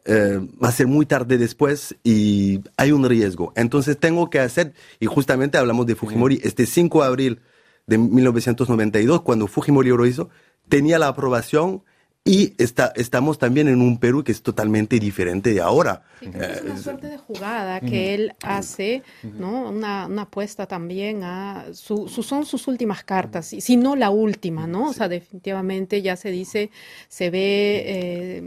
eh, 0.04 0.46
va 0.62 0.68
a 0.68 0.72
ser 0.72 0.88
muy 0.88 1.06
tarde 1.06 1.38
después 1.38 1.96
y 2.04 2.60
hay 2.76 2.92
un 2.92 3.08
riesgo. 3.08 3.50
Entonces 3.56 3.98
tengo 3.98 4.28
que 4.28 4.40
hacer, 4.40 4.74
y 5.00 5.06
justamente 5.06 5.56
hablamos 5.56 5.86
de 5.86 5.94
Fujimori, 5.94 6.38
este 6.44 6.66
5 6.66 7.00
de 7.00 7.06
abril 7.06 7.40
de 7.88 7.98
1992, 7.98 9.22
cuando 9.22 9.46
Fujimori 9.48 9.88
lo 9.90 10.06
hizo, 10.06 10.30
tenía 10.68 10.98
la 10.98 11.08
aprobación 11.08 11.82
y 12.24 12.54
está, 12.62 12.92
estamos 12.94 13.38
también 13.38 13.68
en 13.68 13.80
un 13.80 13.98
Perú 13.98 14.22
que 14.22 14.32
es 14.32 14.42
totalmente 14.42 14.98
diferente 14.98 15.54
de 15.54 15.60
ahora. 15.62 16.02
Sí, 16.20 16.28
creo 16.30 16.46
que 16.46 16.52
es 16.52 16.58
Eh, 16.58 16.64
una 16.66 16.76
suerte 16.76 17.06
de 17.08 17.16
jugada 17.16 17.80
que 17.80 18.14
él 18.14 18.34
hace, 18.42 19.02
¿no? 19.22 19.70
Una, 19.70 20.06
una 20.06 20.22
apuesta 20.22 20.66
también 20.66 21.22
a 21.22 21.66
su, 21.72 22.06
su- 22.08 22.22
son 22.22 22.44
sus 22.44 22.68
últimas 22.68 23.02
cartas, 23.04 23.52
y 23.54 23.60
si 23.62 23.76
no 23.78 23.96
la 23.96 24.10
última, 24.10 24.66
¿no? 24.66 24.88
O 24.90 24.92
sea, 24.92 25.08
definitivamente 25.08 26.02
ya 26.02 26.16
se 26.16 26.30
dice, 26.30 26.70
se 27.08 27.30
ve 27.30 27.82
eh, 27.86 28.42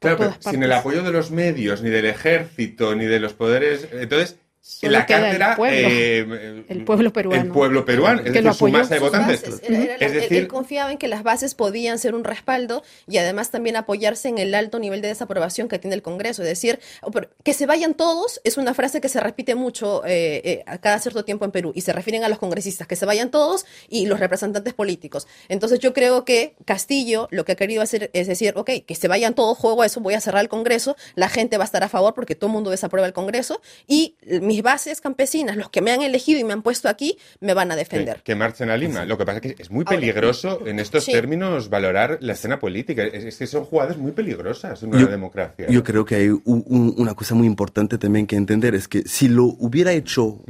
por 0.00 0.16
Claro, 0.16 0.16
pero 0.18 0.30
todas 0.30 0.44
sin 0.44 0.62
el 0.64 0.72
apoyo 0.72 1.02
de 1.04 1.12
los 1.12 1.30
medios, 1.30 1.82
ni 1.82 1.90
del 1.90 2.06
ejército, 2.06 2.94
ni 2.96 3.04
de 3.04 3.20
los 3.20 3.34
poderes. 3.34 3.88
Entonces, 3.92 4.36
Solo 4.66 4.92
la 4.92 5.04
cátedra. 5.04 5.50
el 5.50 5.56
pueblo, 5.56 5.88
eh, 5.90 6.64
el 6.70 6.84
pueblo 6.86 7.12
peruano. 7.12 7.42
El 7.42 7.48
pueblo 7.50 7.84
peruano, 7.84 8.20
es 8.20 8.24
Que 8.24 8.30
decir, 8.30 8.44
lo 8.44 8.54
su 8.54 8.68
masa 8.68 8.94
de 8.94 9.00
votantes. 9.00 9.42
bases. 9.42 9.60
Era- 9.62 9.76
era 9.76 9.86
la- 9.98 10.06
es 10.06 10.12
él- 10.12 10.20
decir, 10.22 10.38
él 10.38 10.48
confiaba 10.48 10.90
en 10.90 10.96
que 10.96 11.06
las 11.06 11.22
bases 11.22 11.54
podían 11.54 11.98
ser 11.98 12.14
un 12.14 12.24
respaldo 12.24 12.82
y 13.06 13.18
además 13.18 13.50
también 13.50 13.76
apoyarse 13.76 14.28
en 14.30 14.38
el 14.38 14.54
alto 14.54 14.78
nivel 14.78 15.02
de 15.02 15.08
desaprobación 15.08 15.68
que 15.68 15.78
tiene 15.78 15.94
el 15.94 16.00
Congreso. 16.00 16.40
Es 16.42 16.48
decir, 16.48 16.80
oh, 17.02 17.10
que 17.42 17.52
se 17.52 17.66
vayan 17.66 17.92
todos 17.92 18.40
es 18.42 18.56
una 18.56 18.72
frase 18.72 19.02
que 19.02 19.10
se 19.10 19.20
repite 19.20 19.54
mucho 19.54 20.02
eh, 20.06 20.40
eh, 20.44 20.62
a 20.66 20.78
cada 20.78 20.98
cierto 20.98 21.26
tiempo 21.26 21.44
en 21.44 21.50
Perú 21.50 21.72
y 21.74 21.82
se 21.82 21.92
refieren 21.92 22.24
a 22.24 22.30
los 22.30 22.38
congresistas, 22.38 22.86
que 22.86 22.96
se 22.96 23.04
vayan 23.04 23.30
todos 23.30 23.66
y 23.90 24.06
los 24.06 24.18
representantes 24.18 24.72
políticos. 24.72 25.26
Entonces 25.50 25.78
yo 25.78 25.92
creo 25.92 26.24
que 26.24 26.54
Castillo 26.64 27.28
lo 27.30 27.44
que 27.44 27.52
ha 27.52 27.56
querido 27.56 27.82
hacer 27.82 28.08
es 28.14 28.26
decir, 28.28 28.54
ok, 28.56 28.70
que 28.86 28.94
se 28.94 29.08
vayan 29.08 29.34
todos, 29.34 29.58
juego 29.58 29.82
a 29.82 29.86
eso, 29.86 30.00
voy 30.00 30.14
a 30.14 30.22
cerrar 30.22 30.40
el 30.42 30.48
Congreso, 30.48 30.96
la 31.16 31.28
gente 31.28 31.58
va 31.58 31.64
a 31.64 31.66
estar 31.66 31.82
a 31.84 31.90
favor 31.90 32.14
porque 32.14 32.34
todo 32.34 32.46
el 32.48 32.54
mundo 32.54 32.70
desaprueba 32.70 33.06
el 33.06 33.12
Congreso 33.12 33.60
y 33.86 34.14
mis 34.54 34.62
bases 34.62 35.00
campesinas, 35.00 35.56
los 35.56 35.68
que 35.68 35.80
me 35.82 35.90
han 35.90 36.02
elegido 36.02 36.38
y 36.38 36.44
me 36.44 36.52
han 36.52 36.62
puesto 36.62 36.88
aquí, 36.88 37.18
me 37.40 37.54
van 37.54 37.72
a 37.72 37.76
defender. 37.76 38.16
que, 38.18 38.22
que 38.22 38.34
marchen 38.36 38.70
a 38.70 38.76
Lima. 38.76 39.04
Lo 39.04 39.18
que 39.18 39.24
pasa 39.24 39.38
es 39.42 39.54
que 39.54 39.62
es 39.62 39.70
muy 39.70 39.84
Ahora, 39.86 39.98
peligroso 39.98 40.64
en 40.66 40.78
estos 40.78 41.04
sí. 41.04 41.12
términos 41.12 41.68
valorar 41.70 42.18
la 42.20 42.34
escena 42.34 42.58
política. 42.58 43.02
Es, 43.04 43.24
es 43.24 43.36
que 43.36 43.46
son 43.46 43.64
jugadas 43.64 43.96
muy 43.98 44.12
peligrosas 44.12 44.82
en 44.82 44.90
una 44.90 45.00
Yo- 45.00 45.06
democracia. 45.08 45.66
Yo 45.68 45.82
creo 45.82 46.04
que 46.04 46.14
hay 46.14 46.28
un- 46.28 46.42
un- 46.44 46.94
una 46.96 47.14
cosa 47.14 47.34
muy 47.34 47.46
importante 47.46 47.98
también 47.98 48.26
que 48.26 48.36
entender, 48.36 48.74
es 48.74 48.86
que 48.86 49.02
si 49.02 49.28
lo 49.28 49.44
hubiera 49.58 49.92
hecho 49.92 50.42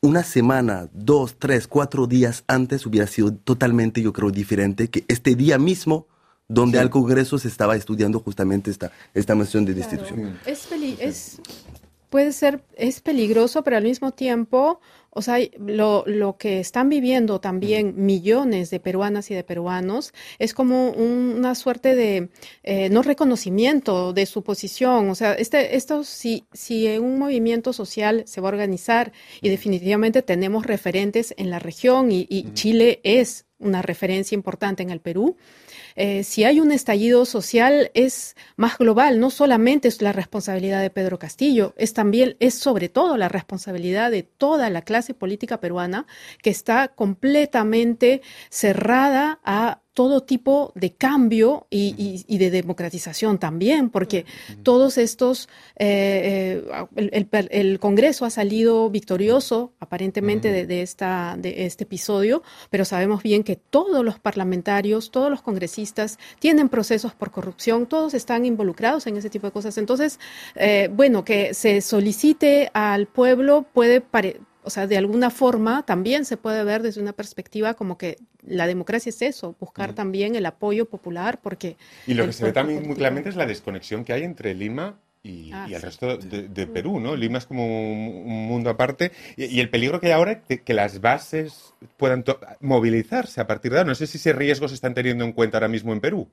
una 0.00 0.22
semana, 0.24 0.88
dos, 0.92 1.36
tres, 1.38 1.66
cuatro 1.68 2.06
días 2.06 2.44
antes, 2.48 2.84
hubiera 2.86 3.06
sido 3.06 3.32
totalmente, 3.34 4.02
yo 4.02 4.12
creo, 4.12 4.30
diferente 4.30 4.88
que 4.88 5.04
este 5.08 5.34
día 5.34 5.58
mismo 5.58 6.06
donde 6.48 6.78
al 6.78 6.90
Congreso 6.90 7.38
se 7.38 7.48
estaba 7.48 7.74
estudiando 7.74 8.20
justamente 8.20 8.70
esta, 8.70 8.92
esta 9.14 9.34
moción 9.34 9.64
de 9.64 9.72
destitución. 9.74 10.38
Es, 10.44 10.66
peli- 10.66 10.96
es 11.00 11.40
puede 12.14 12.30
ser, 12.30 12.60
es 12.76 13.00
peligroso, 13.00 13.64
pero 13.64 13.76
al 13.76 13.82
mismo 13.82 14.12
tiempo, 14.12 14.78
o 15.10 15.20
sea, 15.20 15.38
lo, 15.58 16.04
lo 16.06 16.36
que 16.36 16.60
están 16.60 16.88
viviendo 16.88 17.40
también 17.40 17.94
millones 17.96 18.70
de 18.70 18.78
peruanas 18.78 19.32
y 19.32 19.34
de 19.34 19.42
peruanos 19.42 20.12
es 20.38 20.54
como 20.54 20.90
un- 20.90 21.34
una 21.36 21.56
suerte 21.56 21.96
de 21.96 22.28
eh, 22.62 22.88
no 22.88 23.02
reconocimiento 23.02 24.12
de 24.12 24.26
su 24.26 24.44
posición. 24.44 25.10
O 25.10 25.16
sea, 25.16 25.32
este, 25.34 25.74
esto 25.74 26.04
si, 26.04 26.44
si 26.52 26.86
en 26.86 27.02
un 27.02 27.18
movimiento 27.18 27.72
social 27.72 28.22
se 28.26 28.40
va 28.40 28.48
a 28.48 28.52
organizar 28.52 29.10
y 29.42 29.48
definitivamente 29.48 30.22
tenemos 30.22 30.66
referentes 30.66 31.34
en 31.36 31.50
la 31.50 31.58
región 31.58 32.12
y, 32.12 32.28
y 32.30 32.52
Chile 32.54 33.00
es 33.02 33.44
una 33.58 33.82
referencia 33.82 34.36
importante 34.36 34.84
en 34.84 34.90
el 34.90 35.00
Perú. 35.00 35.36
Eh, 35.96 36.24
si 36.24 36.44
hay 36.44 36.60
un 36.60 36.72
estallido 36.72 37.24
social 37.24 37.90
es 37.94 38.36
más 38.56 38.78
global, 38.78 39.20
no 39.20 39.30
solamente 39.30 39.88
es 39.88 40.02
la 40.02 40.12
responsabilidad 40.12 40.82
de 40.82 40.90
Pedro 40.90 41.18
Castillo, 41.18 41.74
es 41.76 41.92
también, 41.92 42.36
es 42.40 42.54
sobre 42.54 42.88
todo 42.88 43.16
la 43.16 43.28
responsabilidad 43.28 44.10
de 44.10 44.24
toda 44.24 44.70
la 44.70 44.82
clase 44.82 45.14
política 45.14 45.60
peruana 45.60 46.06
que 46.42 46.50
está 46.50 46.88
completamente 46.88 48.22
cerrada 48.50 49.40
a 49.44 49.83
todo 49.94 50.22
tipo 50.24 50.72
de 50.74 50.90
cambio 50.92 51.66
y, 51.70 51.94
y- 51.96 52.24
y 52.34 52.38
de 52.38 52.50
democratización 52.50 53.38
también, 53.38 53.90
porque 53.90 54.26
todos 54.64 54.98
estos, 54.98 55.48
eh, 55.76 56.62
eh, 56.68 56.86
el, 56.96 57.10
el- 57.32 57.48
el 57.50 57.78
Congreso 57.78 58.24
ha 58.24 58.30
salido 58.30 58.90
victorioso 58.90 59.72
aparentemente 59.78 60.50
de, 60.50 60.66
de 60.66 60.82
esta, 60.82 61.36
de 61.38 61.64
este 61.66 61.84
episodio, 61.84 62.42
pero 62.70 62.84
sabemos 62.84 63.22
bien 63.22 63.44
que 63.44 63.54
todos 63.56 64.04
los 64.04 64.18
parlamentarios, 64.18 65.12
todos 65.12 65.30
los 65.30 65.42
congresistas 65.42 66.18
tienen 66.40 66.68
procesos 66.68 67.14
por 67.14 67.30
corrupción, 67.30 67.86
todos 67.86 68.14
están 68.14 68.44
involucrados 68.44 69.06
en 69.06 69.16
ese 69.16 69.30
tipo 69.30 69.46
de 69.46 69.52
cosas. 69.52 69.78
Entonces, 69.78 70.18
eh, 70.56 70.90
bueno, 70.92 71.24
que 71.24 71.54
se 71.54 71.80
solicite 71.80 72.68
al 72.74 73.06
pueblo 73.06 73.64
puede 73.72 74.00
pare- 74.00 74.40
o 74.64 74.70
sea, 74.70 74.86
de 74.86 74.96
alguna 74.96 75.30
forma 75.30 75.84
también 75.84 76.24
se 76.24 76.36
puede 76.36 76.64
ver 76.64 76.82
desde 76.82 77.00
una 77.00 77.12
perspectiva 77.12 77.74
como 77.74 77.98
que 77.98 78.16
la 78.46 78.66
democracia 78.66 79.10
es 79.10 79.22
eso, 79.22 79.54
buscar 79.60 79.94
también 79.94 80.36
el 80.36 80.46
apoyo 80.46 80.86
popular, 80.86 81.40
porque... 81.42 81.76
Y 82.06 82.14
lo 82.14 82.26
que 82.26 82.32
se 82.32 82.44
ve 82.44 82.52
también 82.52 82.86
muy 82.86 82.96
claramente 82.96 83.28
es 83.28 83.36
la 83.36 83.46
desconexión 83.46 84.04
que 84.04 84.12
hay 84.12 84.22
entre 84.22 84.54
Lima 84.54 84.98
y, 85.22 85.50
Ah, 85.52 85.66
y 85.68 85.74
el 85.74 85.82
resto 85.82 86.18
de, 86.18 86.48
de 86.48 86.66
Perú, 86.66 87.00
¿no? 87.00 87.16
Lima 87.16 87.38
es 87.38 87.46
como 87.46 87.64
un, 87.66 88.24
un 88.26 88.46
mundo 88.46 88.68
aparte 88.70 89.12
y, 89.36 89.46
y 89.46 89.60
el 89.60 89.70
peligro 89.70 90.00
que 90.00 90.08
hay 90.08 90.12
ahora 90.12 90.42
de 90.48 90.62
que 90.62 90.74
las 90.74 91.00
bases 91.00 91.72
puedan 91.96 92.24
movilizarse 92.60 93.40
a 93.40 93.46
partir 93.46 93.72
de 93.72 93.78
ahora. 93.78 93.88
No 93.88 93.94
sé 93.94 94.06
si 94.06 94.18
ese 94.18 94.32
riesgo 94.32 94.68
se 94.68 94.74
están 94.74 94.94
teniendo 94.94 95.24
en 95.24 95.32
cuenta 95.32 95.56
ahora 95.58 95.68
mismo 95.68 95.92
en 95.92 96.00
Perú. 96.00 96.28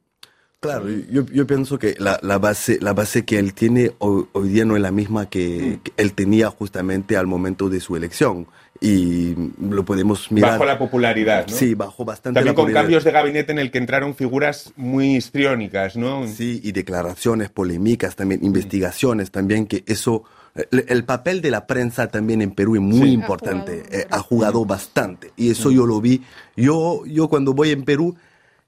Claro, 0.62 0.86
yo, 1.10 1.25
yo 1.25 1.48
pienso 1.48 1.80
que 1.80 1.96
la, 1.98 2.20
la 2.22 2.38
base, 2.38 2.77
la 2.82 2.94
base 2.94 3.25
que 3.25 3.39
él 3.39 3.56
tiene 3.56 3.94
hoy, 3.98 4.25
hoy 4.34 4.50
día 4.50 4.63
no 4.63 4.75
es 4.75 4.82
la 4.84 4.91
misma 4.91 5.27
que, 5.27 5.80
que 5.84 5.91
él 5.98 6.13
tenía 6.13 6.51
justamente 6.51 7.18
al 7.18 7.25
momento 7.25 7.68
de 7.68 7.80
su 7.80 7.96
elección. 7.96 8.46
Y 8.80 9.36
lo 9.60 9.84
podemos 9.86 10.32
mirar. 10.32 10.51
Bajo 10.51 10.65
la 10.65 10.77
popularidad, 10.77 11.48
¿no? 11.48 11.56
Sí, 11.56 11.74
bajó 11.74 12.06
bastante 12.06 12.36
También 12.38 12.53
la 12.53 12.56
con 12.56 12.65
popularidad. 12.65 12.82
cambios 12.84 13.03
de 13.03 13.12
gabinete 13.12 13.51
en 13.51 13.58
el 13.60 13.72
que 13.72 13.80
entraron 13.80 14.13
figuras 14.15 14.72
muy 14.75 15.15
histriónicas, 15.15 15.98
¿no? 15.98 16.27
Sí, 16.27 16.62
y 16.63 16.72
declaraciones 16.72 17.50
polémicas 17.50 18.15
también, 18.15 18.44
investigaciones 18.46 19.32
también, 19.32 19.65
que 19.65 19.84
eso, 19.88 20.24
el, 20.56 20.86
el 20.88 21.03
papel 21.06 21.41
de 21.41 21.50
la 21.51 21.65
prensa 21.65 22.08
también 22.08 22.41
en 22.44 22.51
Perú 22.51 22.75
es 22.75 22.82
muy 22.82 23.08
Sí. 23.10 23.13
importante, 23.13 23.72
Ha 23.72 23.77
jugado, 23.84 24.00
eh, 24.01 24.08
ha 24.12 24.20
jugado 24.20 24.65
bastante, 24.65 25.32
y 25.38 25.50
eso 25.51 25.72
yo 25.72 25.86
lo 25.88 26.01
vi, 26.01 26.22
yo, 26.56 27.03
yo 27.08 27.27
cuando 27.30 27.53
voy 27.53 27.70
en 27.72 27.84
Perú, 27.84 28.15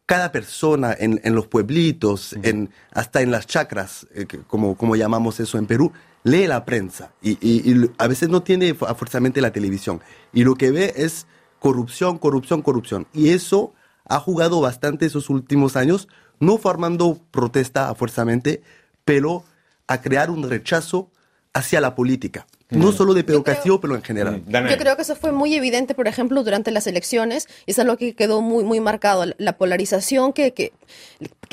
cada 0.05 0.31
persona 0.31 0.95
en, 0.97 1.21
en 1.23 1.33
los 1.35 1.47
pueblitos, 1.47 2.33
en, 2.43 2.69
hasta 2.91 3.21
en 3.21 3.31
las 3.31 3.47
chacras, 3.47 4.05
eh, 4.13 4.25
que- 4.25 4.39
como, 4.39 4.75
como 4.75 4.95
llamamos 4.95 5.39
eso 5.39 5.57
en 5.57 5.65
Perú, 5.65 5.91
lee 6.23 6.47
la 6.47 6.65
prensa, 6.65 7.13
y, 7.21 7.31
y- 7.41 7.71
y 7.71 7.89
a 7.97 8.07
veces 8.07 8.29
no 8.29 8.43
tiene 8.43 8.73
forzosamente 8.73 9.41
la 9.41 9.51
televisión, 9.51 10.01
y 10.33 10.43
lo 10.43 10.55
que 10.55 10.71
ve 10.71 10.93
es 10.97 11.25
corrupción, 11.59 12.17
corrupción, 12.17 12.61
corrupción, 12.61 13.07
y 13.13 13.29
eso 13.29 13.73
ha 14.05 14.19
jugado 14.19 14.59
bastante 14.59 15.05
esos 15.05 15.29
últimos 15.29 15.75
años, 15.77 16.07
no 16.39 16.57
formando 16.57 17.19
protesta 17.31 17.93
forzosamente, 17.95 18.61
pero 19.05 19.43
a 19.87 20.01
crear 20.01 20.29
un 20.29 20.49
rechazo 20.49 21.09
hacia 21.53 21.79
la 21.79 21.95
política. 21.95 22.45
No 22.73 22.91
solo 22.91 23.13
de 23.13 23.23
Pedro 23.23 23.39
Yo 23.39 23.43
creo- 23.43 23.55
Castillo, 23.55 23.81
pero 23.81 23.95
en 23.95 24.01
general. 24.03 24.43
Danae. 24.47 24.71
Yo 24.71 24.77
creo 24.77 24.95
que 24.95 25.01
eso 25.03 25.15
fue 25.15 25.31
muy 25.31 25.53
evidente, 25.55 25.93
por 25.95 26.07
ejemplo, 26.07 26.43
durante 26.43 26.71
las 26.71 26.87
elecciones, 26.87 27.47
y 27.65 27.71
eso 27.71 27.81
es 27.81 27.87
lo 27.87 27.97
que 27.97 28.13
quedó 28.15 28.41
muy, 28.41 28.63
muy 28.63 28.79
marcado, 28.79 29.25
la 29.37 29.57
polarización 29.57 30.33
que, 30.33 30.53
que, 30.53 30.73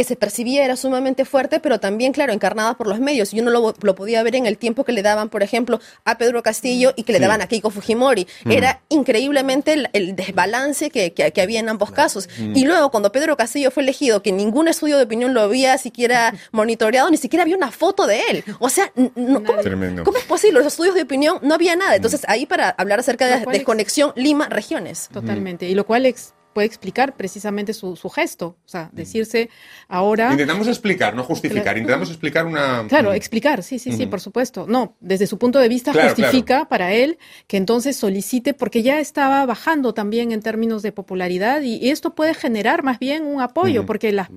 que 0.00 0.04
se 0.04 0.16
percibía 0.16 0.64
era 0.64 0.76
sumamente 0.76 1.26
fuerte, 1.26 1.60
pero 1.60 1.78
también, 1.78 2.12
claro, 2.12 2.32
encarnada 2.32 2.72
por 2.78 2.86
los 2.86 3.00
medios. 3.00 3.32
Yo 3.32 3.42
no 3.42 3.50
lo, 3.50 3.74
lo 3.82 3.94
podía 3.94 4.22
ver 4.22 4.34
en 4.34 4.46
el 4.46 4.56
tiempo 4.56 4.82
que 4.82 4.92
le 4.92 5.02
daban, 5.02 5.28
por 5.28 5.42
ejemplo, 5.42 5.78
a 6.06 6.16
Pedro 6.16 6.42
Castillo 6.42 6.94
y 6.96 7.02
que 7.02 7.12
le 7.12 7.18
Sí. 7.18 7.22
daban 7.22 7.42
a 7.42 7.46
Keiko 7.48 7.68
Fujimori. 7.68 8.26
Era 8.48 8.80
increíblemente 8.88 9.74
el, 9.74 9.90
el 9.92 10.16
desbalance 10.16 10.88
que, 10.88 11.12
que- 11.12 11.32
que 11.32 11.42
había 11.42 11.60
en 11.60 11.68
ambos 11.68 11.90
casos. 11.90 12.30
Y 12.54 12.64
luego, 12.64 12.90
cuando 12.90 13.12
Pedro 13.12 13.36
Castillo 13.36 13.70
fue 13.70 13.82
elegido, 13.82 14.22
que 14.22 14.32
ningún 14.32 14.68
estudio 14.68 14.96
de 14.96 15.02
opinión 15.02 15.34
lo 15.34 15.42
había 15.42 15.76
siquiera 15.76 16.32
monitoreado, 16.52 17.10
ni 17.10 17.18
siquiera 17.18 17.42
había 17.42 17.56
una 17.58 17.70
foto 17.70 18.06
de 18.06 18.22
él. 18.30 18.44
O 18.58 18.70
sea, 18.70 18.90
no- 18.96 19.44
¿cómo. 19.44 19.58
¿cómo 20.04 20.16
es 20.16 20.24
posible? 20.24 20.60
Los 20.60 20.66
estudios 20.68 20.94
de 20.94 21.02
opinión 21.02 21.38
no 21.42 21.54
había 21.54 21.76
nada. 21.76 21.94
Entonces, 21.96 22.22
ahí 22.26 22.46
para 22.46 22.70
hablar 22.70 23.00
acerca 23.00 23.26
de 23.26 23.44
desconexión 23.52 24.12
Lima-regiones. 24.16 25.10
Totalmente. 25.12 25.68
Y 25.68 25.74
lo 25.74 25.84
cual 25.84 26.06
ex- 26.06 26.32
puede 26.52 26.66
explicar 26.66 27.16
precisamente 27.16 27.72
su, 27.74 27.96
su 27.96 28.08
gesto. 28.08 28.56
O 28.64 28.68
sea, 28.68 28.90
decirse 28.92 29.50
ahora. 29.88 30.32
Intentamos 30.32 30.66
explicar, 30.68 31.14
no 31.14 31.22
justificar. 31.24 31.62
Claro. 31.64 31.78
Intentamos 31.78 32.08
explicar 32.08 32.46
una... 32.46 32.86
Claro, 32.88 33.12
explicar, 33.12 33.62
sí, 33.62 33.78
sí, 33.78 33.92
sí, 33.92 34.06
por 34.06 34.20
supuesto. 34.20 34.66
No, 34.68 34.96
desde 35.00 35.26
su 35.26 35.38
punto 35.38 35.58
de 35.58 35.68
vista 35.68 35.92
Claro, 35.92 36.08
justifica 36.14 36.66
para 36.68 36.92
él 36.92 37.18
que 37.46 37.56
entonces 37.56 37.96
solicite, 37.96 38.54
porque 38.54 38.82
ya 38.82 39.00
estaba 39.00 39.44
bajando 39.46 39.94
también 39.94 40.32
en 40.32 40.42
términos 40.42 40.82
de 40.82 40.92
popularidad 40.92 41.62
y, 41.62 41.76
y 41.76 41.90
esto 41.90 42.14
puede 42.14 42.34
generar 42.34 42.82
más 42.82 42.98
bien 42.98 43.24
un 43.24 43.40
apoyo, 43.40 43.86
porque 43.86 44.12
la- 44.12 44.30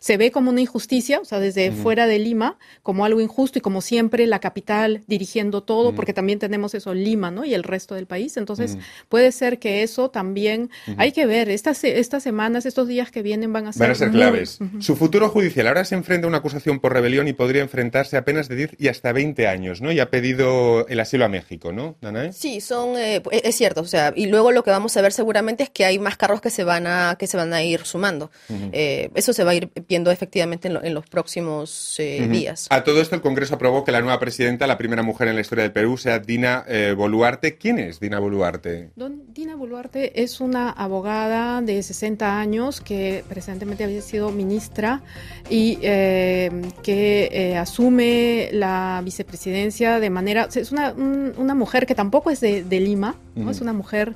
se 0.00 0.16
ve 0.16 0.30
como 0.30 0.50
una 0.50 0.60
injusticia, 0.60 1.20
o 1.20 1.24
sea, 1.24 1.40
desde 1.40 1.70
fuera 1.72 2.06
de 2.06 2.18
Lima, 2.18 2.58
como 2.82 3.04
algo 3.04 3.20
injusto 3.20 3.58
y 3.58 3.62
como 3.62 3.80
siempre 3.80 4.26
la 4.26 4.38
capital 4.38 5.02
dirigiendo 5.06 5.62
todo, 5.62 5.94
porque 5.94 6.12
también 6.12 6.38
tenemos 6.38 6.74
eso, 6.74 6.94
Lima, 6.94 7.30
¿no? 7.30 7.44
Y 7.44 7.54
el 7.54 7.62
resto 7.62 7.94
del 7.94 8.06
país. 8.06 8.36
Entonces, 8.36 8.76
puede 9.08 9.32
ser 9.32 9.58
que 9.58 9.82
eso 9.82 10.10
también, 10.10 10.70
hay 10.96 11.12
que 11.12 11.26
ver, 11.26 11.48
estas, 11.54 11.82
estas 11.84 12.22
semanas, 12.22 12.66
estos 12.66 12.88
días 12.88 13.10
que 13.10 13.22
vienen 13.22 13.52
van 13.52 13.66
a 13.66 13.72
ser... 13.72 13.80
Van 13.80 13.90
a 13.90 13.94
ser 13.94 14.08
muy- 14.10 14.18
claves. 14.18 14.58
Su 14.80 14.96
futuro 14.96 15.28
judicial 15.28 15.66
ahora 15.66 15.84
se 15.84 15.94
enfrenta 15.94 16.26
a 16.26 16.28
una 16.28 16.38
acusación 16.38 16.80
por 16.80 16.92
rebelión 16.92 17.28
y 17.28 17.32
podría 17.32 17.62
enfrentarse 17.62 18.16
a 18.16 18.24
penas 18.24 18.48
de 18.48 18.56
10 18.56 18.70
y 18.78 18.88
hasta 18.88 19.12
20 19.12 19.46
años, 19.48 19.80
¿no? 19.80 19.92
Y 19.92 20.00
ha 20.00 20.10
pedido 20.10 20.86
el 20.88 21.00
asilo 21.00 21.24
a 21.24 21.28
México, 21.28 21.72
¿no, 21.72 21.96
Danae? 22.00 22.32
Sí, 22.32 22.60
son, 22.60 22.98
eh, 22.98 23.22
es 23.30 23.42
es 23.44 23.54
cierto, 23.58 23.82
o 23.82 23.86
sea, 23.86 24.12
y 24.16 24.26
luego 24.26 24.50
lo 24.50 24.64
que 24.64 24.70
vamos 24.70 24.96
a 24.96 25.00
ver 25.02 25.12
seguramente 25.12 25.62
es 25.62 25.70
que 25.70 25.84
hay 25.84 25.98
más 26.00 26.16
carros 26.16 26.40
que 26.40 26.50
se 26.50 26.64
van 26.64 26.86
a, 26.88 27.16
que 27.18 27.26
se 27.28 27.36
van 27.36 27.52
a 27.54 27.62
ir 27.62 27.80
sumando. 27.84 28.30
Eh, 28.72 29.10
eso 29.14 29.32
se 29.32 29.44
va 29.44 29.52
a 29.52 29.54
ir 29.54 29.70
viendo 29.88 30.10
efectivamente 30.10 30.66
en, 30.68 30.74
lo- 30.74 30.82
en 30.82 30.92
los 30.92 31.06
próximos 31.06 31.94
eh, 31.98 32.26
días. 32.28 32.66
A 32.70 32.82
todo 32.84 33.00
esto, 33.00 33.14
el 33.14 33.20
Congreso 33.20 33.54
aprobó 33.54 33.84
que 33.84 33.92
la 33.92 34.00
nueva 34.00 34.18
presidenta, 34.18 34.66
la 34.66 34.76
primera 34.78 35.02
mujer 35.02 35.28
en 35.28 35.34
la 35.36 35.40
historia 35.40 35.62
del 35.62 35.72
Perú, 35.72 35.96
sea 35.96 36.18
Dina 36.18 36.64
eh, 36.66 36.94
Boluarte. 36.96 37.56
¿Quién 37.58 37.78
es 37.78 38.00
Dina 38.00 38.18
Boluarte? 38.18 38.90
Don 38.96 39.22
Dina 39.32 39.54
Boluarte 39.54 40.22
es 40.22 40.40
una 40.40 40.70
abogada 40.70 41.43
de 41.62 41.82
60 41.82 42.38
años 42.40 42.80
que 42.80 43.24
recientemente 43.30 43.84
había 43.84 44.00
sido 44.02 44.30
ministra 44.30 45.02
y 45.50 45.78
eh, 45.82 46.50
que 46.82 47.28
eh, 47.32 47.56
asume 47.56 48.48
la 48.52 49.00
vicepresidencia 49.04 50.00
de 50.00 50.10
manera... 50.10 50.48
Es 50.54 50.72
una, 50.72 50.92
un- 50.92 51.32
una 51.36 51.54
mujer 51.54 51.86
que 51.86 51.94
tampoco 51.94 52.30
es 52.30 52.40
de, 52.40 52.64
de 52.64 52.80
Lima, 52.80 53.16
¿no? 53.34 53.50
es 53.50 53.60
una 53.60 53.72
mujer 53.72 54.14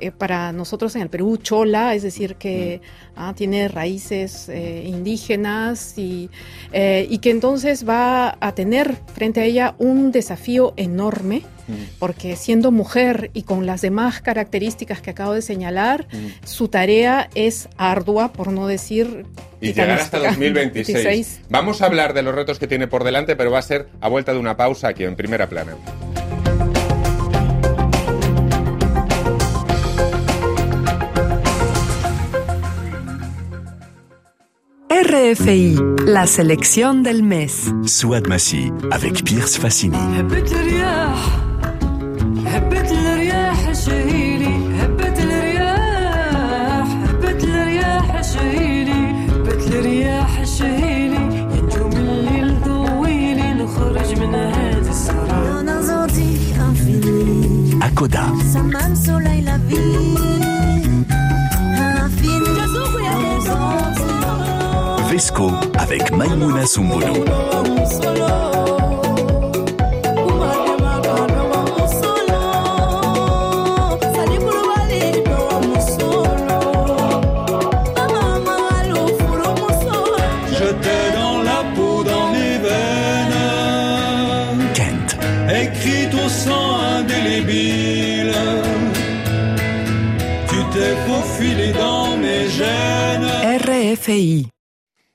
eh, 0.00 0.12
para 0.12 0.52
nosotros 0.52 0.94
en 0.96 1.02
el 1.02 1.10
Perú 1.10 1.36
chola, 1.36 1.94
es 1.94 2.02
decir, 2.02 2.36
que 2.36 2.80
ah, 3.16 3.34
tiene 3.36 3.68
raíces 3.68 4.48
eh, 4.48 4.84
indígenas 4.86 5.98
y, 5.98 6.30
eh, 6.72 7.06
y 7.08 7.18
que 7.18 7.30
entonces 7.30 7.88
va 7.88 8.36
a 8.40 8.54
tener 8.54 8.96
frente 9.14 9.40
a 9.40 9.44
ella 9.44 9.74
un 9.78 10.12
desafío 10.12 10.74
enorme 10.76 11.42
porque 12.00 12.34
siendo 12.34 12.72
mujer 12.72 13.30
y 13.32 13.42
con 13.44 13.64
las 13.64 13.80
demás 13.80 14.20
características 14.20 15.00
que 15.00 15.10
acabo 15.10 15.34
de 15.34 15.42
señalar, 15.42 16.08
su 16.44 16.66
tarea 16.66 17.30
es 17.36 17.68
ardua, 17.76 18.32
por 18.32 18.52
no 18.52 18.66
decir... 18.66 19.24
Y 19.60 19.68
llegar 19.68 19.90
hasta 19.90 20.18
titanística. 20.18 20.30
2026. 20.30 21.04
26. 21.04 21.40
Vamos 21.48 21.82
a 21.82 21.86
hablar 21.86 22.12
de 22.12 22.22
los 22.22 22.34
retos 22.34 22.58
que 22.58 22.66
tiene 22.66 22.88
por 22.88 23.04
delante, 23.04 23.36
pero 23.36 23.52
va 23.52 23.60
a 23.60 23.62
ser 23.62 23.88
a 24.00 24.08
vuelta 24.08 24.32
de 24.32 24.40
una 24.40 24.56
pausa 24.56 24.88
aquí 24.88 25.04
en 25.04 25.14
primera 25.14 25.48
plana. 25.48 25.76
RFI, 35.02 35.76
la 36.04 36.26
selección 36.26 37.02
del 37.02 37.22
mes. 37.22 37.72
Souad 37.86 38.26
Massi 38.26 38.70
avec 38.90 39.24
Pierce 39.24 39.58
Fassini. 39.58 39.96
هبت 39.96 40.52
Fresco 65.20 65.50
avec 65.76 66.10
Maimouna 66.12 66.64
Kent 84.72 85.18
Écrit 85.50 86.08
ton 86.10 86.28
sang 86.30 86.80
indélébile, 86.96 88.32
tu 90.48 90.56
t'es 90.72 90.96
faufilé 91.06 91.72
dans 91.74 92.16
mes 92.16 92.48
gènes. 92.48 93.94
RFI. 93.94 94.49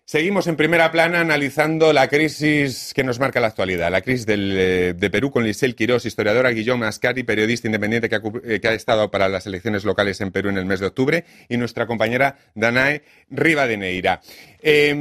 Seguimos 0.08 0.46
en 0.46 0.56
primera 0.56 0.92
plana 0.92 1.22
analizando 1.22 1.92
la 1.92 2.08
crisis 2.08 2.94
que 2.94 3.04
nos 3.04 3.20
marca 3.20 3.40
la 3.40 3.48
actualidad, 3.48 3.90
la 3.90 4.02
crisis 4.02 4.28
del, 4.28 4.56
eh, 4.56 4.94
de 4.94 5.10
Perú 5.10 5.32
con 5.32 5.44
Lisel 5.44 5.74
Quirós, 5.74 6.06
historiadora, 6.06 6.52
Guillaume 6.52 6.86
Ascari, 6.86 7.24
periodista 7.24 7.68
independiente 7.68 8.08
que 8.08 8.16
ha, 8.18 8.22
eh, 8.44 8.60
que 8.60 8.68
ha 8.68 8.74
estado 8.76 9.10
para 9.10 9.30
las 9.30 9.48
elecciones 9.48 9.84
locales 9.84 10.22
en 10.22 10.32
Perú 10.32 10.50
en 10.50 10.60
el 10.60 10.66
mes 10.68 10.80
de 10.80 10.86
octubre, 10.86 11.26
y 11.50 11.58
nuestra 11.58 11.88
compañera 11.88 12.38
Danae 12.54 13.02
Rivadeneira. 13.32 14.22
Eh, 14.68 14.96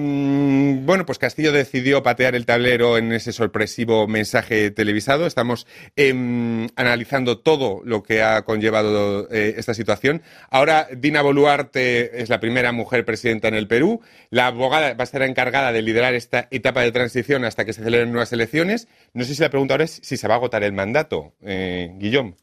bueno, 0.85 1.07
pues 1.07 1.19
Castillo 1.19 1.51
decidió 1.51 2.03
patear 2.03 2.35
el 2.35 2.45
tablero 2.45 2.99
en 2.99 3.13
ese 3.13 3.33
sorpresivo 3.33 4.07
mensaje 4.07 4.71
televisado. 4.71 5.27
Estamos 5.27 5.67
em, 5.97 6.69
analizando 6.77 7.39
todo 7.39 7.81
lo 7.83 8.03
que 8.03 8.23
ha 8.23 8.43
conllevado 8.43 9.27
eh, 9.33 9.55
esta 9.57 9.73
situación. 9.73 10.21
Ahora, 10.51 10.87
Dina 10.95 11.23
Boluarte 11.23 12.21
es 12.21 12.29
la 12.29 12.41
primera 12.41 12.73
mujer 12.73 13.07
presidenta 13.07 13.49
en 13.49 13.55
el 13.55 13.67
Perú. 13.67 14.03
La 14.29 14.49
abogada 14.49 14.93
va 14.93 15.01
a 15.01 15.05
estar 15.05 15.23
encargada 15.23 15.73
de 15.73 15.81
liderar 15.81 16.13
esta 16.13 16.47
etapa 16.51 16.83
de 16.83 16.93
transición 16.93 17.47
hasta 17.47 17.65
que 17.65 17.73
se 17.73 17.83
celebren 17.83 18.13
nuevas 18.13 18.35
elecciones. 18.35 18.87
No 19.15 19.25
sé 19.25 19.35
si 19.35 19.41
la 19.41 19.49
pregunta 19.49 19.73
ahora 19.75 19.85
es 19.85 19.99
si 20.03 20.19
se 20.19 20.29
va 20.29 20.35
a 20.35 20.37
agotar 20.37 20.63
el 20.63 20.75
mandato, 20.75 21.33
eh, 21.43 21.91
Guillaume. 21.97 22.35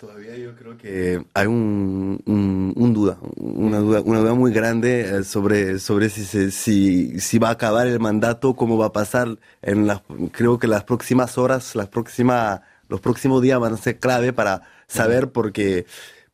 Todavía 0.00 0.34
yo 0.38 0.54
creo 0.56 0.78
que 0.78 1.22
hay 1.34 1.46
un, 1.46 2.22
un- 2.24 2.72
un 2.74 2.94
duda, 2.94 3.18
una 3.36 3.80
duda, 3.80 4.00
una 4.00 4.20
duda 4.20 4.32
muy 4.32 4.50
grande 4.50 5.02
eh, 5.18 5.24
sobre, 5.24 5.78
sobre 5.78 6.08
si, 6.08 6.50
si, 6.50 7.20
si 7.20 7.38
va 7.38 7.48
a 7.48 7.52
acabar 7.52 7.86
el 7.86 8.00
mandato, 8.00 8.56
cómo 8.56 8.78
va 8.78 8.86
a 8.86 8.92
pasar 8.94 9.38
en 9.60 9.86
las, 9.86 10.00
creo 10.32 10.58
que 10.58 10.68
las 10.68 10.84
próximas 10.84 11.36
horas, 11.36 11.74
las 11.74 11.88
próximas, 11.88 12.62
los 12.88 13.02
próximos 13.02 13.42
días 13.42 13.60
van 13.60 13.74
a 13.74 13.76
ser 13.76 13.98
clave 13.98 14.32
para 14.32 14.62
saber 14.88 15.32
porque 15.32 15.84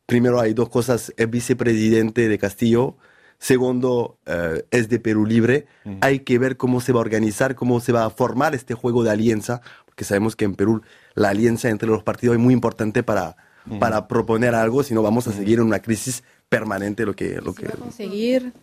primero 0.05 0.39
hay 0.39 0.53
dos 0.53 0.69
cosas, 0.69 1.13
es 1.17 1.29
vicepresidente 1.29 2.29
de 2.29 2.37
Castillo, 2.37 2.95
segundo 3.37 4.17
eh, 4.27 4.63
es 4.71 4.87
de 4.87 4.99
Perú 5.01 5.25
Libre, 5.25 5.65
hay 5.99 6.19
que 6.21 6.39
ver 6.39 6.55
cómo 6.55 6.79
se 6.79 6.93
va 6.93 6.99
a 6.99 7.01
organizar, 7.01 7.53
cómo 7.55 7.81
se 7.81 7.91
va 7.91 8.05
a 8.05 8.09
formar 8.11 8.55
este 8.55 8.75
juego 8.75 9.03
de 9.03 9.11
alianza, 9.11 9.59
porque 9.85 10.05
sabemos 10.05 10.37
que 10.37 10.45
en 10.45 10.55
Perú 10.55 10.83
la 11.15 11.29
alianza 11.29 11.67
entre 11.69 11.89
los 11.89 12.01
partidos 12.03 12.37
es 12.37 12.41
muy 12.41 12.53
importante 12.53 13.03
para, 13.03 13.35
para 13.79 14.07
proponer 14.07 14.55
algo, 14.55 14.83
si 14.83 14.93
no 14.93 15.01
vamos 15.01 15.27
a 15.27 15.31
seguir 15.33 15.59
en 15.59 15.65
una 15.65 15.79
crisis 15.79 16.23
permanente 16.49 17.05
lo 17.05 17.13
que... 17.15 17.41
Lo 17.41 17.53
que 17.53 17.65
conseguir 17.65 18.53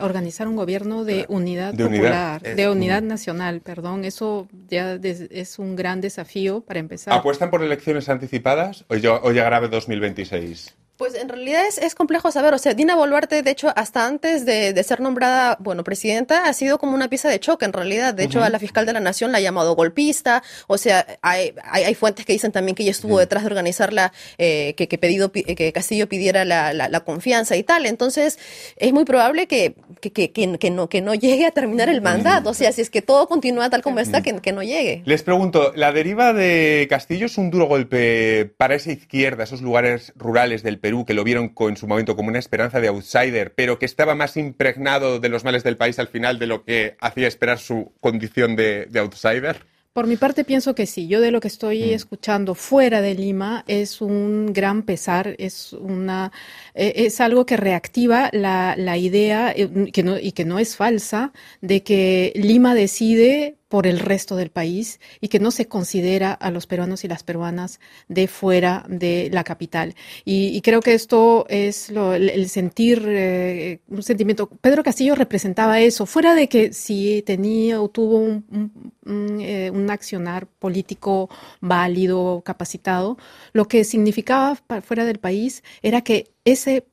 organizar 0.00 0.48
un 0.48 0.56
gobierno 0.56 1.04
de 1.04 1.24
unidad 1.28 1.72
De 1.74 1.84
unidad. 1.84 2.38
popular, 2.40 2.56
de 2.56 2.68
unidad 2.68 3.02
nacional, 3.02 3.60
perdón, 3.60 4.04
eso 4.04 4.48
ya 4.68 4.98
des- 4.98 5.28
es 5.30 5.58
un 5.58 5.76
gran 5.76 6.00
desafío 6.00 6.60
para 6.62 6.80
empezar. 6.80 7.14
¿Apuestan 7.14 7.50
por 7.50 7.62
elecciones 7.62 8.08
anticipadas 8.08 8.84
o, 8.88 8.96
yo- 8.96 9.20
o 9.22 9.30
llegará 9.30 9.60
2026? 9.60 10.74
Pues 10.98 11.14
en 11.14 11.28
realidad 11.28 11.64
es, 11.64 11.78
es 11.78 11.94
complejo 11.94 12.32
saber, 12.32 12.52
o 12.54 12.58
sea, 12.58 12.74
Dina 12.74 12.96
Boluarte, 12.96 13.42
de 13.42 13.50
hecho, 13.50 13.72
hasta 13.76 14.04
antes 14.04 14.44
de, 14.44 14.72
de 14.72 14.82
ser 14.82 14.98
nombrada, 14.98 15.56
bueno, 15.60 15.84
presidenta, 15.84 16.46
ha 16.46 16.52
sido 16.52 16.78
como 16.78 16.94
una 16.94 17.08
pieza 17.08 17.28
de 17.28 17.38
choque, 17.38 17.64
en 17.64 17.72
realidad. 17.72 18.14
De 18.14 18.24
hecho, 18.24 18.42
a 18.42 18.50
la 18.50 18.58
fiscal 18.58 18.84
de 18.84 18.92
la 18.92 18.98
Nación 18.98 19.30
la 19.30 19.38
ha 19.38 19.40
llamado 19.40 19.76
golpista, 19.76 20.42
o 20.66 20.76
sea, 20.76 21.06
hay, 21.22 21.54
hay, 21.62 21.84
hay 21.84 21.94
fuentes 21.94 22.26
que 22.26 22.32
dicen 22.32 22.50
también 22.50 22.74
que 22.74 22.82
ella 22.82 22.90
estuvo 22.90 23.16
detrás 23.20 23.44
de 23.44 23.46
organizar 23.46 23.92
la, 23.92 24.12
eh, 24.38 24.74
que, 24.76 24.88
que, 24.88 24.98
pedido, 24.98 25.30
que 25.30 25.72
Castillo 25.72 26.08
pidiera 26.08 26.44
la, 26.44 26.72
la, 26.72 26.88
la 26.88 27.00
confianza 27.00 27.54
y 27.56 27.62
tal. 27.62 27.86
Entonces, 27.86 28.40
es 28.76 28.92
muy 28.92 29.04
probable 29.04 29.46
que, 29.46 29.76
que, 30.00 30.10
que, 30.10 30.32
que, 30.32 30.58
que 30.58 30.70
no, 30.70 30.88
que 30.88 31.00
no 31.00 31.14
llegue 31.14 31.46
a 31.46 31.52
terminar 31.52 31.88
el 31.88 32.02
mandato, 32.02 32.50
o 32.50 32.54
sea, 32.54 32.72
si 32.72 32.80
es 32.80 32.90
que 32.90 33.02
todo 33.02 33.28
continúa 33.28 33.70
tal 33.70 33.82
como 33.82 34.00
está, 34.00 34.20
que, 34.20 34.40
que 34.40 34.50
no 34.50 34.64
llegue. 34.64 35.02
Les 35.04 35.22
pregunto, 35.22 35.72
¿la 35.76 35.92
deriva 35.92 36.32
de 36.32 36.88
Castillo 36.90 37.26
es 37.26 37.38
un 37.38 37.52
duro 37.52 37.66
golpe 37.66 38.52
para 38.56 38.74
esa 38.74 38.90
izquierda, 38.90 39.44
esos 39.44 39.62
lugares 39.62 40.12
rurales 40.16 40.64
del 40.64 40.80
Perú 40.88 41.04
que 41.04 41.12
lo 41.12 41.22
vieron 41.22 41.52
en 41.58 41.76
su 41.76 41.86
momento 41.86 42.16
como 42.16 42.30
una 42.30 42.38
esperanza 42.38 42.80
de 42.80 42.88
outsider, 42.88 43.52
pero 43.52 43.78
que 43.78 43.84
estaba 43.84 44.14
más 44.14 44.38
impregnado 44.38 45.20
de 45.20 45.28
los 45.28 45.44
males 45.44 45.62
del 45.62 45.76
país 45.76 45.98
al 45.98 46.08
final 46.08 46.38
de 46.38 46.46
lo 46.46 46.64
que 46.64 46.96
hacía 46.98 47.28
esperar 47.28 47.58
su 47.58 47.92
condición 48.00 48.56
de, 48.56 48.86
de 48.86 48.98
outsider? 48.98 49.66
Por 49.92 50.06
mi 50.06 50.16
parte 50.16 50.44
pienso 50.44 50.74
que 50.74 50.86
sí. 50.86 51.06
Yo 51.06 51.20
de 51.20 51.30
lo 51.30 51.40
que 51.40 51.48
estoy 51.48 51.90
escuchando 51.90 52.54
fuera 52.54 53.02
de 53.02 53.14
Lima 53.14 53.64
es 53.66 54.00
un 54.00 54.54
gran 54.54 54.82
pesar, 54.82 55.34
es 55.36 55.74
una 55.74 56.32
eh, 56.74 56.94
es 56.96 57.20
algo 57.20 57.44
que 57.44 57.58
reactiva 57.58 58.30
la, 58.32 58.74
la 58.78 58.96
idea 58.96 59.52
eh, 59.54 59.90
que 59.92 60.02
no, 60.02 60.18
y 60.18 60.32
que 60.32 60.46
no 60.46 60.58
es 60.58 60.74
falsa 60.74 61.34
de 61.60 61.82
que 61.82 62.32
Lima 62.34 62.74
decide 62.74 63.57
por 63.68 63.86
el 63.86 63.98
resto 64.00 64.34
del 64.36 64.50
país 64.50 64.98
y 65.20 65.28
que 65.28 65.40
no 65.40 65.50
se 65.50 65.68
considera 65.68 66.32
a 66.32 66.50
los 66.50 66.66
peruanos 66.66 67.04
y 67.04 67.08
las 67.08 67.22
peruanas 67.22 67.80
de 68.08 68.26
fuera 68.26 68.84
de 68.88 69.28
la 69.32 69.44
capital. 69.44 69.94
Y, 70.24 70.48
y 70.56 70.60
creo 70.62 70.80
que 70.80 70.94
esto 70.94 71.44
es 71.50 71.90
lo- 71.90 72.14
el, 72.14 72.30
el 72.30 72.48
sentir, 72.48 73.04
eh, 73.06 73.80
un 73.88 74.02
sentimiento. 74.02 74.48
Pedro 74.48 74.82
Castillo 74.82 75.14
representaba 75.14 75.80
eso, 75.80 76.06
fuera 76.06 76.34
de 76.34 76.48
que 76.48 76.72
si 76.72 77.22
tenía 77.26 77.82
o 77.82 77.88
tuvo 77.90 78.16
un, 78.18 78.44
un- 78.50 78.92
un, 79.04 79.40
eh, 79.40 79.70
un 79.70 79.90
accionar 79.90 80.46
político 80.46 81.28
válido, 81.60 82.42
capacitado, 82.44 83.18
lo 83.52 83.68
que 83.68 83.84
significaba 83.84 84.56
fuera 84.82 85.04
del 85.04 85.18
país 85.18 85.62
era 85.82 86.00
que 86.00 86.30
ese 86.44 86.86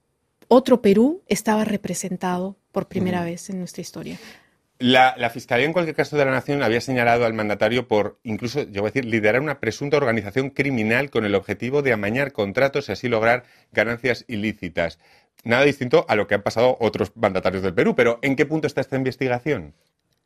otro 0.49 0.81
Perú 0.81 1.21
estaba 1.27 1.63
representado 1.63 2.57
por 2.71 2.87
primera 2.87 3.23
vez 3.23 3.49
en 3.49 3.59
nuestra 3.59 3.81
historia. 3.81 4.19
La, 4.77 5.29
Fiscalía, 5.29 5.65
en 5.65 5.71
cualquier 5.71 5.95
caso 5.95 6.17
de 6.17 6.25
la 6.25 6.31
Nación, 6.31 6.61
había 6.61 6.81
señalado 6.81 7.25
al 7.25 7.33
mandatario 7.33 7.87
por, 7.87 8.19
incluso, 8.23 8.63
yo 8.63 8.81
voy 8.81 8.89
a 8.89 8.91
decir, 8.91 9.05
liderar 9.05 9.41
una 9.41 9.61
presunta 9.61 9.95
organización 9.95 10.49
criminal 10.49 11.09
con 11.09 11.23
el 11.23 11.33
objetivo 11.33 11.81
de 11.81 11.93
amañar 11.93 12.33
contratos 12.33 12.89
y 12.89 12.91
así 12.91 13.07
lograr 13.07 13.45
ganancias 13.71 14.25
ilícitas. 14.27 14.99
Nada 15.45 15.63
distinto 15.63 16.05
a 16.09 16.15
lo 16.15 16.27
que 16.27 16.35
han 16.35 16.43
pasado 16.43 16.75
otros 16.81 17.13
mandatarios 17.15 17.63
del 17.63 17.73
Perú, 17.73 17.95
pero 17.95 18.19
¿en 18.21 18.35
qué 18.35 18.45
punto 18.45 18.67
está 18.67 18.81
esta 18.81 18.97
investigación? 18.97 19.75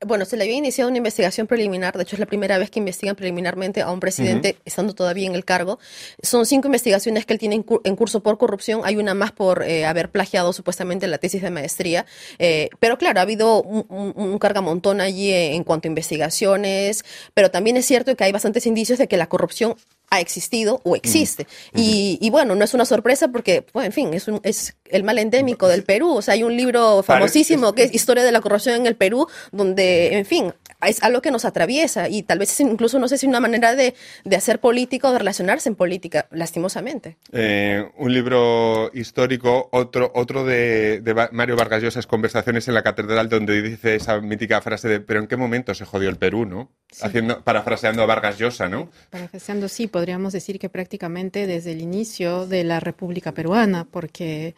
Bueno, 0.05 0.23
se 0.23 0.37
le 0.37 0.45
había 0.45 0.55
iniciado 0.55 0.87
una 0.89 0.97
investigación 0.97 1.45
preliminar, 1.45 1.97
de 1.97 2.03
hecho 2.03 2.15
es 2.15 2.21
la 2.21 2.25
primera 2.25 2.57
vez 2.57 2.71
que 2.71 2.79
investigan 2.79 3.17
preliminarmente 3.17 3.81
a 3.81 3.91
un 3.91 3.99
presidente 3.99 4.55
estando 4.63 4.95
todavía 4.95 5.27
en 5.27 5.35
el 5.35 5.43
cargo. 5.43 5.77
Son 6.23 6.45
cinco 6.45 6.69
investigaciones 6.69 7.25
que 7.25 7.33
él 7.33 7.39
tiene 7.39 7.55
en, 7.55 7.63
cu- 7.63 7.81
en 7.83 7.97
curso 7.97 8.21
por 8.23 8.37
corrupción, 8.37 8.79
hay 8.85 8.95
una 8.95 9.13
más 9.13 9.33
por 9.33 9.61
eh, 9.61 9.85
haber 9.85 10.09
plagiado 10.09 10.53
supuestamente 10.53 11.05
la 11.07 11.17
tesis 11.17 11.41
de 11.41 11.49
maestría, 11.49 12.05
Eh, 12.39 12.69
pero 12.79 12.97
claro, 12.97 13.19
ha 13.19 13.23
habido 13.23 13.61
un, 13.61 13.85
un, 13.89 14.13
un 14.15 14.39
cargamontón 14.39 15.01
allí 15.01 15.33
en, 15.33 15.55
en 15.55 15.63
cuanto 15.65 15.87
a 15.87 15.89
investigaciones, 15.89 17.03
pero 17.33 17.51
también 17.51 17.75
es 17.75 17.85
cierto 17.85 18.15
que 18.15 18.23
hay 18.23 18.31
bastantes 18.31 18.65
indicios 18.67 18.99
de 18.99 19.07
que 19.09 19.17
la 19.17 19.27
corrupción 19.27 19.75
ha 20.09 20.19
existido 20.19 20.81
o 20.83 20.95
existe. 20.95 21.47
y, 21.73 22.17
y 22.21 22.29
bueno, 22.29 22.55
no 22.55 22.63
es 22.63 22.73
una 22.73 22.85
sorpresa 22.85 23.27
porque, 23.29 23.61
pues, 23.61 23.85
en 23.85 23.91
fin, 23.91 24.13
es, 24.13 24.27
un, 24.27 24.39
es 24.43 24.75
el 24.85 25.03
mal 25.03 25.19
endémico 25.19 25.67
del 25.67 25.83
Perú. 25.83 26.15
O 26.15 26.21
sea, 26.21 26.33
hay 26.33 26.43
un 26.43 26.55
libro 26.55 27.03
famosísimo 27.03 27.73
que 27.73 27.83
es 27.83 27.93
Historia 27.93 28.23
de 28.23 28.31
la 28.31 28.41
corrupción 28.41 28.75
en 28.75 28.85
el 28.87 28.95
Perú, 28.95 29.27
donde, 29.51 30.17
en 30.17 30.25
fin, 30.25 30.53
es 30.87 31.03
algo 31.03 31.21
que 31.21 31.31
nos 31.31 31.45
atraviesa 31.45 32.07
y 32.09 32.23
tal 32.23 32.39
vez 32.39 32.51
es 32.51 32.59
incluso, 32.61 32.99
no 32.99 33.07
sé 33.07 33.17
si 33.17 33.27
una 33.27 33.39
manera 33.39 33.75
de, 33.75 33.95
de 34.23 34.35
hacer 34.35 34.59
política 34.59 35.09
o 35.09 35.11
de 35.11 35.19
relacionarse 35.19 35.69
en 35.69 35.75
política, 35.75 36.27
lastimosamente. 36.31 37.17
Eh, 37.31 37.89
un 37.97 38.13
libro 38.13 38.89
histórico, 38.93 39.69
otro, 39.71 40.11
otro 40.15 40.45
de, 40.45 41.01
de 41.01 41.29
Mario 41.31 41.55
Vargas 41.55 41.83
Llosa, 41.83 41.99
es 41.99 42.07
Conversaciones 42.07 42.67
en 42.67 42.73
la 42.73 42.83
Catedral, 42.83 43.29
donde 43.29 43.61
dice 43.61 43.95
esa 43.95 44.21
mítica 44.21 44.61
frase 44.61 44.87
de 44.87 44.99
¿pero 45.01 45.19
en 45.19 45.27
qué 45.27 45.37
momento 45.37 45.73
se 45.73 45.85
jodió 45.85 46.09
el 46.09 46.17
Perú, 46.17 46.45
no? 46.45 46.71
Haciendo, 47.01 47.43
parafraseando 47.43 48.03
a 48.03 48.05
Vargas 48.05 48.37
Llosa, 48.37 48.67
¿no? 48.67 48.89
Parafraseando, 49.09 49.67
sí, 49.67 49.87
podríamos 49.87 50.33
decir 50.33 50.59
que 50.59 50.69
prácticamente 50.69 51.47
desde 51.47 51.73
el 51.73 51.81
inicio 51.81 52.45
de 52.45 52.63
la 52.63 52.79
República 52.79 53.33
Peruana, 53.33 53.85
porque 53.85 54.55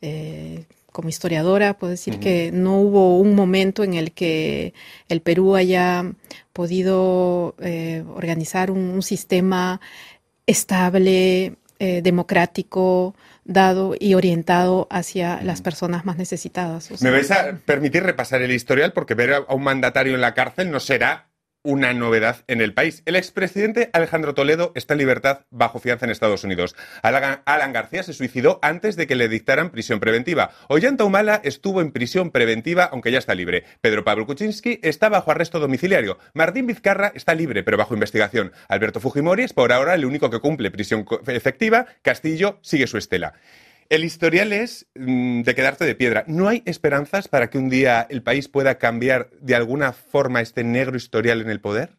eh, 0.00 0.64
como 0.94 1.08
historiadora 1.08 1.76
puedo 1.76 1.90
decir 1.90 2.20
que 2.20 2.52
no 2.52 2.78
hubo 2.78 3.18
un 3.18 3.34
momento 3.34 3.82
en 3.82 3.94
el 3.94 4.12
que 4.12 4.74
el 5.08 5.22
Perú 5.22 5.56
haya 5.56 6.12
podido 6.52 7.56
eh, 7.58 8.04
organizar 8.14 8.70
un, 8.70 8.78
un 8.78 9.02
sistema 9.02 9.80
estable, 10.46 11.56
eh, 11.80 12.00
democrático, 12.00 13.16
dado 13.44 13.96
y 13.98 14.14
orientado 14.14 14.86
hacia 14.88 15.42
las 15.42 15.62
personas 15.62 16.04
más 16.04 16.16
necesitadas. 16.16 16.92
O 16.92 16.96
sea, 16.96 17.10
¿Me 17.10 17.16
vais 17.16 17.28
a 17.32 17.58
permitir 17.66 18.04
repasar 18.04 18.42
el 18.42 18.52
historial? 18.52 18.92
Porque 18.92 19.14
ver 19.14 19.32
a 19.34 19.40
un 19.52 19.64
mandatario 19.64 20.14
en 20.14 20.20
la 20.20 20.32
cárcel 20.32 20.70
no 20.70 20.78
será 20.78 21.26
una 21.64 21.92
novedad 21.94 22.44
en 22.46 22.60
el 22.60 22.74
país. 22.74 23.02
El 23.06 23.16
expresidente 23.16 23.90
Alejandro 23.92 24.34
Toledo 24.34 24.70
está 24.76 24.94
en 24.94 24.98
libertad 24.98 25.40
bajo 25.50 25.80
fianza 25.80 26.04
en 26.04 26.12
Estados 26.12 26.44
Unidos. 26.44 26.76
Alan, 27.02 27.72
García 27.72 28.02
se 28.02 28.12
suicidó 28.12 28.60
antes 28.62 28.94
de 28.96 29.06
que 29.06 29.16
le 29.16 29.28
dictaran 29.28 29.70
prisión 29.70 29.98
preventiva. 29.98 30.50
Ollanta 30.68 31.04
Humala 31.04 31.40
estuvo 31.42 31.80
en 31.80 31.90
prisión 31.90 32.30
preventiva, 32.30 32.84
aunque 32.84 33.10
ya 33.10 33.18
está 33.18 33.34
libre. 33.34 33.64
Pedro 33.80 34.04
Pablo 34.04 34.26
Kuczynski 34.26 34.78
está 34.82 35.08
bajo 35.08 35.30
arresto 35.30 35.58
domiciliario. 35.58 36.18
Martín 36.34 36.66
Vizcarra 36.66 37.10
está 37.14 37.34
libre, 37.34 37.62
pero 37.62 37.78
bajo 37.78 37.94
investigación. 37.94 38.52
Alberto 38.68 39.00
Fujimori 39.00 39.42
es 39.42 39.54
por 39.54 39.72
ahora 39.72 39.94
el 39.94 40.04
único 40.04 40.30
que 40.30 40.40
cumple 40.40 40.70
prisión 40.70 41.06
efectiva. 41.26 41.86
Castillo 42.02 42.58
sigue 42.62 42.86
su 42.86 42.98
estela. 42.98 43.34
El 43.88 44.04
historial 44.04 44.52
es 44.52 44.86
mm, 44.94 45.42
de 45.42 45.54
quedarte 45.54 45.84
de 45.84 45.94
piedra. 45.94 46.24
¿No 46.26 46.48
hay 46.48 46.62
esperanzas 46.64 47.28
para 47.28 47.50
que 47.50 47.58
un 47.58 47.68
día 47.68 48.06
el 48.08 48.22
país 48.22 48.48
pueda 48.48 48.78
cambiar 48.78 49.30
de 49.40 49.54
alguna 49.54 49.92
forma 49.92 50.40
este 50.40 50.64
negro 50.64 50.96
historial 50.96 51.40
en 51.40 51.50
el 51.50 51.60
poder? 51.60 51.96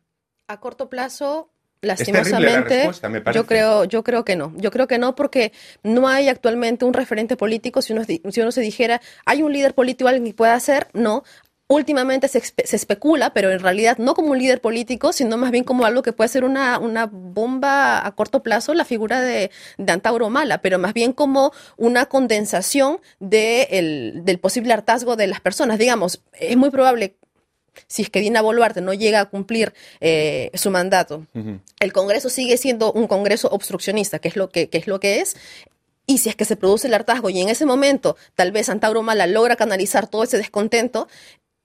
A 0.48 0.60
corto 0.60 0.90
plazo, 0.90 1.52
lastimosamente, 1.82 2.90
me 3.10 3.24
yo 3.34 3.46
creo, 3.46 3.84
yo 3.86 4.04
creo 4.04 4.26
que 4.26 4.36
no. 4.36 4.54
Yo 4.58 4.72
creo 4.72 4.88
que 4.88 4.98
no 4.98 5.16
porque 5.16 5.54
no 5.84 6.08
hay 6.08 6.28
actualmente 6.28 6.86
un 6.86 6.94
referente 6.94 7.38
político. 7.38 7.82
Si 7.82 7.94
uno, 7.94 8.04
si 8.04 8.42
uno 8.42 8.52
se 8.52 8.62
dijera, 8.62 9.02
hay 9.26 9.44
un 9.44 9.54
líder 9.54 9.74
político 9.74 10.08
alguien 10.08 10.26
que 10.26 10.34
pueda 10.34 10.54
hacer, 10.54 10.88
no. 10.94 11.24
Últimamente 11.68 12.28
se, 12.28 12.40
espe- 12.42 12.66
se 12.66 12.76
especula, 12.76 13.34
pero 13.34 13.50
en 13.52 13.60
realidad 13.60 13.98
no 13.98 14.14
como 14.14 14.30
un 14.32 14.38
líder 14.38 14.62
político, 14.62 15.12
sino 15.14 15.36
más 15.36 15.50
bien 15.50 15.64
como 15.64 15.86
algo 15.86 16.04
que 16.04 16.14
puede 16.14 16.28
ser 16.28 16.44
una, 16.44 16.78
una 16.78 17.08
bomba 17.08 18.06
a 18.06 18.12
corto 18.14 18.44
plazo, 18.44 18.76
la 18.76 18.86
figura 18.86 19.20
de, 19.20 19.50
de 19.80 19.92
Antauro 19.92 20.30
Mala, 20.30 20.62
pero 20.62 20.78
más 20.78 20.94
bien 20.94 21.12
como 21.12 21.52
una 21.76 22.06
condensación 22.06 23.00
de 23.20 23.64
el- 23.72 24.22
del 24.24 24.38
posible 24.38 24.74
hartazgo 24.74 25.16
de 25.16 25.26
las 25.26 25.42
personas. 25.42 25.80
Digamos, 25.80 26.22
es 26.34 26.56
muy 26.56 26.70
probable 26.70 27.16
si 27.88 28.04
es 28.04 28.10
que 28.12 28.20
Dina 28.22 28.42
Boluarte 28.42 28.82
no 28.82 28.94
llega 28.94 29.20
a 29.20 29.26
cumplir 29.26 29.74
eh, 30.02 30.52
su 30.54 30.70
mandato, 30.72 31.26
el 31.80 31.92
Congreso 31.94 32.30
sigue 32.30 32.58
siendo 32.58 32.94
un 32.94 33.08
Congreso 33.08 33.50
obstruccionista, 33.50 34.20
que 34.20 34.28
es 34.28 34.36
lo 34.36 34.50
que, 34.50 34.70
que 34.70 34.78
es 34.78 34.86
lo 34.88 35.00
que 35.00 35.20
es. 35.20 35.36
Y 36.08 36.20
si 36.20 36.30
es 36.30 36.36
que 36.36 36.46
se 36.46 36.56
produce 36.56 36.88
el 36.88 36.94
hartazgo 36.94 37.32
y 37.32 37.42
en 37.42 37.50
ese 37.50 37.66
momento 37.66 38.16
tal 38.36 38.52
vez 38.52 38.70
Antauro 38.70 39.02
Mala 39.02 39.26
logra 39.26 39.56
canalizar 39.56 40.06
todo 40.08 40.24
ese 40.24 40.38
descontento, 40.38 41.08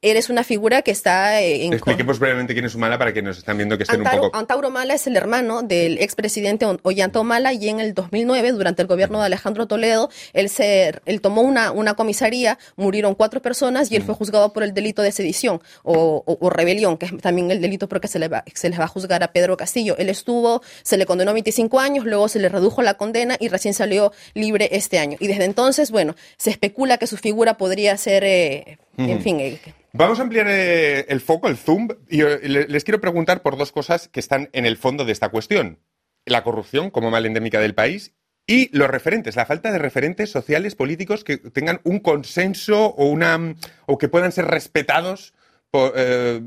eres 0.02 0.30
una 0.30 0.44
figura 0.44 0.82
que 0.82 0.90
está 0.90 1.42
eh, 1.42 1.66
en... 1.66 1.72
Expliquemos 1.74 2.18
brevemente 2.18 2.54
quién 2.54 2.64
es 2.64 2.74
Humala 2.74 2.96
para 2.98 3.12
que 3.12 3.20
nos 3.20 3.36
están 3.38 3.56
viendo 3.58 3.76
que 3.76 3.82
estén 3.82 4.00
un 4.00 4.06
poco... 4.08 4.30
Antauro 4.34 4.70
Mala 4.70 4.94
es 4.94 5.06
el 5.06 5.16
hermano 5.16 5.62
del 5.62 5.98
expresidente 5.98 6.64
Ollanta 6.82 7.20
Humala 7.20 7.52
y 7.52 7.68
en 7.68 7.80
el 7.80 7.92
2009, 7.92 8.52
durante 8.52 8.80
el 8.82 8.88
gobierno 8.88 9.20
de 9.20 9.26
Alejandro 9.26 9.66
Toledo, 9.66 10.08
él, 10.32 10.48
se, 10.48 10.94
él 11.04 11.20
tomó 11.20 11.42
una, 11.42 11.70
una 11.70 11.94
comisaría, 11.94 12.58
murieron 12.76 13.14
cuatro 13.14 13.42
personas 13.42 13.90
y 13.92 13.96
él 13.96 14.02
fue 14.02 14.14
juzgado 14.14 14.52
por 14.54 14.62
el 14.62 14.72
delito 14.72 15.02
de 15.02 15.12
sedición 15.12 15.60
o, 15.82 16.22
o- 16.26 16.38
o 16.40 16.50
rebelión, 16.50 16.96
que 16.96 17.06
es 17.06 17.16
también 17.18 17.50
el 17.50 17.60
delito 17.60 17.88
porque 17.88 18.08
se 18.08 18.18
le, 18.18 18.28
va, 18.28 18.42
se 18.54 18.70
les 18.70 18.80
va 18.80 18.84
a 18.84 18.88
juzgar 18.88 19.22
a 19.22 19.32
Pedro 19.32 19.56
Castillo. 19.58 19.96
Él 19.98 20.08
estuvo, 20.08 20.62
se 20.82 20.96
le 20.96 21.04
condenó 21.04 21.32
a 21.32 21.34
25 21.34 21.78
años, 21.78 22.06
luego 22.06 22.28
se 22.28 22.38
le 22.38 22.48
redujo 22.48 22.80
la 22.82 22.94
condena 22.94 23.36
y 23.38 23.48
recién 23.48 23.74
salió 23.74 24.12
libre 24.32 24.68
este 24.72 24.98
año. 24.98 25.18
Y 25.20 25.26
desde 25.28 25.44
entonces, 25.44 25.90
bueno, 25.90 26.16
se 26.38 26.48
especula 26.50 26.96
que 26.96 27.06
su 27.06 27.18
figura 27.18 27.58
podría 27.58 27.96
ser, 27.98 28.24
eh, 28.24 28.78
en 29.08 29.20
fin, 29.22 29.40
eh, 29.40 29.58
Vamos 29.92 30.18
a 30.18 30.22
ampliar 30.22 30.46
eh, 30.48 31.06
el 31.08 31.20
foco, 31.20 31.48
el 31.48 31.56
zoom, 31.56 31.88
y 32.08 32.20
eh, 32.22 32.40
le- 32.48 32.68
les 32.68 32.84
quiero 32.84 33.00
preguntar 33.00 33.42
por 33.42 33.56
dos 33.56 33.72
cosas 33.72 34.08
que 34.08 34.20
están 34.20 34.48
en 34.52 34.66
el 34.66 34.76
fondo 34.76 35.04
de 35.04 35.12
esta 35.12 35.28
cuestión. 35.30 35.78
La 36.26 36.44
corrupción 36.44 36.90
como 36.90 37.10
mal 37.10 37.26
endémica 37.26 37.58
del 37.60 37.74
país 37.74 38.12
y 38.46 38.68
los 38.76 38.88
referentes, 38.88 39.36
la 39.36 39.46
falta 39.46 39.72
de 39.72 39.78
referentes 39.78 40.30
sociales, 40.30 40.74
políticos 40.74 41.24
que 41.24 41.38
tengan 41.38 41.80
un 41.84 42.00
consenso 42.00 42.86
o, 42.86 43.06
una, 43.06 43.54
o 43.86 43.98
que 43.98 44.08
puedan 44.08 44.32
ser 44.32 44.46
respetados 44.46 45.34
por, 45.70 45.92
eh, 45.96 46.40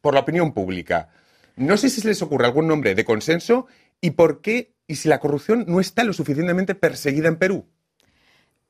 por 0.00 0.14
la 0.14 0.20
opinión 0.20 0.52
pública. 0.52 1.10
No 1.56 1.76
sé 1.76 1.90
si 1.90 2.00
se 2.00 2.08
les 2.08 2.22
ocurre 2.22 2.46
algún 2.46 2.66
nombre 2.66 2.94
de 2.94 3.04
consenso 3.04 3.66
y 4.00 4.10
por 4.12 4.40
qué, 4.40 4.72
y 4.86 4.96
si 4.96 5.08
la 5.08 5.20
corrupción 5.20 5.64
no 5.68 5.78
está 5.80 6.02
lo 6.04 6.12
suficientemente 6.12 6.74
perseguida 6.74 7.28
en 7.28 7.36
Perú. 7.36 7.66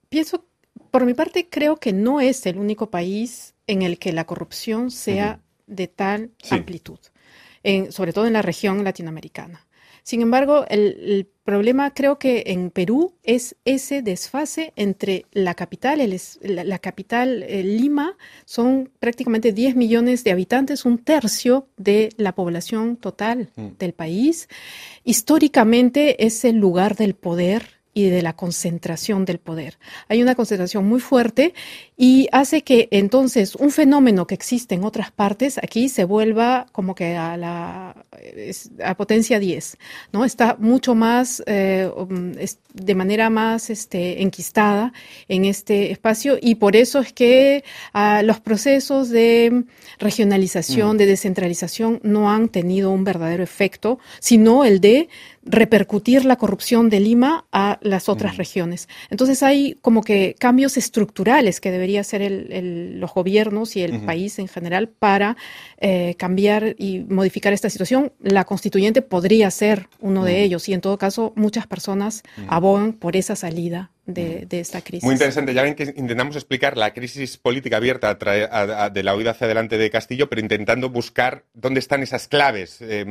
Pienso, 0.08 0.46
por 0.90 1.04
mi 1.06 1.14
parte, 1.14 1.48
creo 1.48 1.76
que 1.76 1.92
no 1.92 2.20
es 2.20 2.46
el 2.46 2.58
único 2.58 2.90
país 2.90 3.54
en 3.66 3.82
el 3.82 3.98
que 3.98 4.12
la 4.12 4.24
corrupción 4.26 4.90
sea 4.90 5.40
de 5.66 5.86
tal 5.88 6.30
Sí. 6.42 6.54
amplitud, 6.54 6.98
en- 7.62 7.92
sobre 7.92 8.12
todo 8.12 8.26
en 8.26 8.32
la 8.32 8.42
región 8.42 8.82
latinoamericana. 8.84 9.66
Sin 10.02 10.22
embargo, 10.22 10.64
el, 10.68 10.96
el 11.02 11.28
problema 11.44 11.92
creo 11.92 12.18
que 12.18 12.44
en 12.46 12.70
Perú 12.70 13.14
es 13.22 13.54
ese 13.66 14.00
desfase 14.00 14.72
entre 14.74 15.26
la 15.32 15.54
capital, 15.54 16.00
el 16.00 16.18
la, 16.40 16.64
la 16.64 16.78
capital 16.78 17.42
eh, 17.42 17.62
Lima, 17.62 18.16
son 18.46 18.90
prácticamente 18.98 19.52
10 19.52 19.76
millones 19.76 20.24
de 20.24 20.30
habitantes, 20.32 20.86
un 20.86 20.98
tercio 20.98 21.68
de 21.76 22.08
la 22.16 22.34
población 22.34 22.96
total 22.96 23.50
Mm. 23.56 23.68
del 23.78 23.92
país. 23.92 24.48
Históricamente 25.04 26.24
es 26.24 26.44
el 26.44 26.56
lugar 26.56 26.96
del 26.96 27.14
poder 27.14 27.79
y 27.92 28.08
de 28.08 28.22
la 28.22 28.34
concentración 28.34 29.24
del 29.24 29.38
poder. 29.38 29.78
Hay 30.08 30.22
una 30.22 30.34
concentración 30.34 30.86
muy 30.86 31.00
fuerte 31.00 31.54
y 31.96 32.28
hace 32.32 32.62
que 32.62 32.88
entonces 32.90 33.54
un 33.56 33.70
fenómeno 33.70 34.26
que 34.26 34.34
existe 34.34 34.74
en 34.74 34.84
otras 34.84 35.10
partes 35.10 35.58
aquí 35.58 35.88
se 35.88 36.04
vuelva 36.04 36.66
como 36.72 36.94
que 36.94 37.16
a 37.16 37.36
la 37.36 38.06
a 38.84 38.94
potencia 38.96 39.38
10, 39.38 39.76
¿no? 40.12 40.24
Está 40.24 40.56
mucho 40.58 40.94
más 40.94 41.42
eh, 41.46 41.90
um, 41.96 42.32
de 42.74 42.94
manera 42.94 43.30
más 43.30 43.70
este, 43.70 44.22
enquistada 44.22 44.92
en 45.28 45.44
este 45.44 45.90
espacio 45.90 46.38
y 46.40 46.56
por 46.56 46.76
eso 46.76 47.00
es 47.00 47.12
que 47.12 47.64
ah, 47.92 48.22
los 48.22 48.40
procesos 48.40 49.08
de 49.08 49.64
regionalización, 49.98 50.96
Mm. 50.96 50.98
de 50.98 51.06
descentralización 51.06 52.00
no 52.02 52.30
han 52.30 52.48
tenido 52.48 52.90
un 52.90 53.04
verdadero 53.04 53.42
efecto, 53.42 53.98
sino 54.20 54.64
el 54.64 54.80
de 54.80 55.08
repercutir 55.42 56.24
la 56.24 56.36
corrupción 56.36 56.90
de 56.90 57.00
Lima 57.00 57.46
a 57.50 57.78
las 57.82 58.08
otras 58.08 58.36
regiones. 58.36 58.88
Entonces 59.10 59.42
hay 59.42 59.76
como 59.80 60.02
que 60.02 60.34
cambios 60.38 60.76
estructurales 60.76 61.60
que 61.60 61.70
debería 61.70 62.00
hacer 62.02 62.22
el- 62.22 62.52
el- 62.52 63.00
los 63.00 63.12
gobiernos 63.14 63.74
y 63.76 63.82
el 63.82 64.00
país 64.00 64.38
en 64.38 64.48
general 64.48 64.88
para 64.88 65.36
eh, 65.82 66.14
cambiar 66.18 66.74
y 66.78 67.00
modificar 67.08 67.52
esta 67.54 67.70
situación. 67.70 68.12
La 68.20 68.44
constituyente 68.44 69.00
podría 69.02 69.50
ser 69.50 69.88
uno 70.00 70.24
de 70.24 70.42
ellos 70.42 70.68
y 70.68 70.74
en 70.74 70.80
todo 70.82 70.98
caso 70.98 71.32
muchas 71.36 71.66
personas 71.66 72.22
abogan 72.48 72.92
por 72.92 73.16
esa 73.16 73.34
salida 73.34 73.90
de, 74.10 74.46
de 74.46 74.60
esta 74.60 74.80
crisis. 74.82 75.04
Muy 75.04 75.14
interesante. 75.14 75.54
Ya 75.54 75.62
ven 75.62 75.74
que 75.74 75.92
intentamos 75.96 76.36
explicar 76.36 76.76
la 76.76 76.92
crisis 76.92 77.36
política 77.36 77.76
abierta 77.78 78.10
a 78.10 78.18
trae- 78.18 78.48
a- 78.50 78.84
a- 78.84 78.90
de 78.90 79.02
la 79.02 79.14
huida 79.16 79.30
hacia 79.32 79.46
adelante 79.46 79.78
de 79.78 79.90
Castillo, 79.90 80.28
pero 80.28 80.40
intentando 80.40 80.90
buscar 80.90 81.44
dónde 81.54 81.80
están 81.80 82.02
esas 82.02 82.28
claves, 82.28 82.78
eh, 82.80 83.04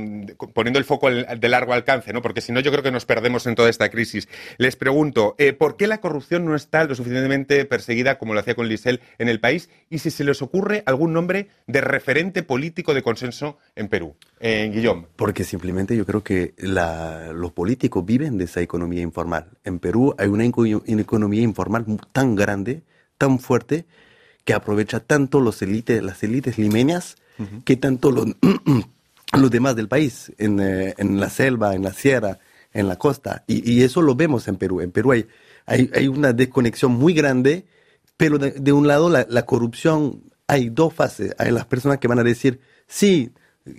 poniendo 0.53 0.79
el 0.79 0.85
foco 0.85 1.07
al- 1.07 1.39
de 1.39 1.49
largo 1.49 1.73
alcance, 1.73 2.13
¿no? 2.13 2.21
Porque 2.21 2.41
si 2.41 2.51
no, 2.51 2.59
yo 2.59 2.71
creo 2.71 2.83
que 2.83 2.91
nos 2.91 3.05
perdemos 3.05 3.45
en 3.47 3.55
toda 3.55 3.69
esta 3.69 3.89
crisis. 3.89 4.27
Les 4.57 4.75
pregunto, 4.75 5.35
eh, 5.37 5.53
¿por 5.53 5.77
qué 5.77 5.87
la 5.87 5.99
corrupción 5.99 6.45
no 6.45 6.55
está 6.55 6.83
lo 6.83 6.95
suficientemente 6.95 7.65
perseguida 7.65 8.17
como 8.17 8.33
lo 8.33 8.39
hacía 8.39 8.55
con 8.55 8.67
Lisel 8.67 9.01
en 9.17 9.29
el 9.29 9.39
país? 9.39 9.69
Y 9.89 9.99
si 9.99 10.11
se 10.11 10.23
les 10.23 10.41
ocurre 10.41 10.83
algún 10.85 11.13
nombre 11.13 11.47
de 11.67 11.81
referente 11.81 12.43
político 12.43 12.93
de 12.93 13.01
consenso 13.01 13.57
en 13.75 13.87
Perú. 13.87 14.15
Eh, 14.39 14.71
Guillaume. 14.73 15.05
Porque 15.15 15.43
simplemente 15.43 15.95
yo 15.97 16.05
creo 16.05 16.23
que 16.23 16.53
la- 16.57 17.31
los 17.33 17.51
políticos 17.51 18.05
viven 18.05 18.37
de 18.37 18.45
esa 18.45 18.61
economía 18.61 19.01
informal. 19.01 19.47
En 19.63 19.79
Perú 19.79 20.15
hay 20.17 20.27
una, 20.27 20.45
una 20.93 21.03
economía 21.03 21.41
informal 21.41 21.85
tan 22.11 22.35
grande, 22.35 22.83
tan 23.17 23.39
fuerte, 23.39 23.85
que 24.45 24.53
aprovecha 24.53 24.99
tanto 24.99 25.39
los 25.39 25.61
élites, 25.61 26.01
las 26.03 26.23
élites 26.23 26.57
limeñas 26.57 27.17
que 27.63 27.77
tanto 27.77 28.11
los, 28.11 28.25
los 29.33 29.51
demás 29.51 29.75
del 29.75 29.87
país, 29.87 30.33
en, 30.37 30.59
eh, 30.59 30.93
en 30.97 31.19
la 31.19 31.29
selva, 31.29 31.73
en 31.73 31.83
la 31.83 31.93
sierra, 31.93 32.39
en 32.73 32.87
la 32.87 32.97
costa. 32.97 33.43
Y, 33.47 33.71
y 33.71 33.83
eso 33.83 34.01
lo 34.01 34.15
vemos 34.15 34.47
en 34.47 34.57
Perú. 34.57 34.81
En 34.81 34.91
Perú 34.91 35.13
hay, 35.13 35.27
hay, 35.65 35.89
hay 35.93 36.07
una 36.07 36.33
desconexión 36.33 36.91
muy 36.91 37.13
grande, 37.13 37.65
pero 38.17 38.37
de, 38.39 38.51
de 38.51 38.73
un 38.73 38.87
lado 38.87 39.09
la, 39.09 39.25
la 39.29 39.45
corrupción, 39.45 40.23
hay 40.47 40.69
dos 40.69 40.93
fases. 40.93 41.33
Hay 41.37 41.51
las 41.51 41.65
personas 41.65 41.99
que 41.99 42.09
van 42.09 42.19
a 42.19 42.23
decir, 42.23 42.59
sí, 42.87 43.31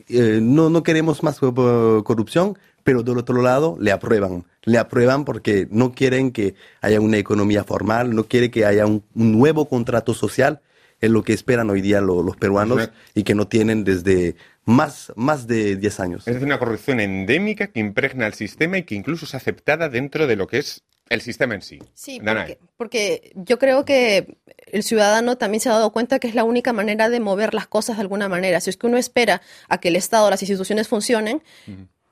eh, 0.08 0.38
no, 0.42 0.70
no 0.70 0.82
queremos 0.82 1.22
más 1.22 1.38
co- 1.38 2.02
corrupción, 2.04 2.58
pero 2.82 3.02
del 3.02 3.18
otro 3.18 3.42
lado 3.42 3.76
le 3.80 3.92
aprueban. 3.92 4.44
Le 4.64 4.78
aprueban 4.78 5.24
porque 5.24 5.66
no 5.70 5.92
quieren 5.92 6.30
que 6.32 6.54
haya 6.80 7.00
una 7.00 7.18
economía 7.18 7.64
formal, 7.64 8.14
no 8.14 8.24
quieren 8.24 8.50
que 8.50 8.64
haya 8.64 8.86
un, 8.86 9.02
un 9.14 9.32
nuevo 9.32 9.68
contrato 9.68 10.14
social, 10.14 10.60
es 11.00 11.10
lo 11.10 11.22
que 11.22 11.32
esperan 11.32 11.70
hoy 11.70 11.80
día 11.80 12.00
lo- 12.00 12.22
los 12.22 12.36
peruanos 12.36 12.76
Una- 12.76 12.92
y 13.14 13.22
que 13.22 13.34
no 13.34 13.48
tienen 13.48 13.84
desde 13.84 14.36
más, 14.64 15.12
más 15.16 15.46
de 15.46 15.76
10 15.76 16.00
años. 16.00 16.28
Es 16.28 16.42
una 16.42 16.58
corrupción 16.58 17.00
endémica 17.00 17.68
que 17.68 17.80
impregna 17.80 18.26
el 18.26 18.34
sistema 18.34 18.78
y 18.78 18.82
que 18.84 18.94
incluso 18.94 19.24
es 19.24 19.34
aceptada 19.34 19.88
dentro 19.88 20.26
de 20.26 20.36
lo 20.36 20.46
que 20.46 20.58
es 20.58 20.82
el 21.10 21.20
sistema 21.20 21.54
en 21.54 21.62
sí. 21.62 21.80
Sí, 21.92 22.20
porque, 22.24 22.58
porque 22.76 23.32
yo 23.34 23.58
creo 23.58 23.84
que 23.84 24.38
el 24.66 24.82
ciudadano 24.84 25.36
también 25.36 25.60
se 25.60 25.68
ha 25.68 25.72
dado 25.72 25.92
cuenta 25.92 26.20
que 26.20 26.28
es 26.28 26.36
la 26.36 26.44
única 26.44 26.72
manera 26.72 27.10
de 27.10 27.20
mover 27.20 27.52
las 27.52 27.66
cosas 27.66 27.96
de 27.96 28.02
alguna 28.02 28.28
manera. 28.28 28.60
Si 28.60 28.70
es 28.70 28.76
que 28.76 28.86
uno 28.86 28.96
espera 28.96 29.42
a 29.68 29.78
que 29.78 29.88
el 29.88 29.96
Estado, 29.96 30.30
las 30.30 30.40
instituciones 30.40 30.86
funcionen, 30.86 31.42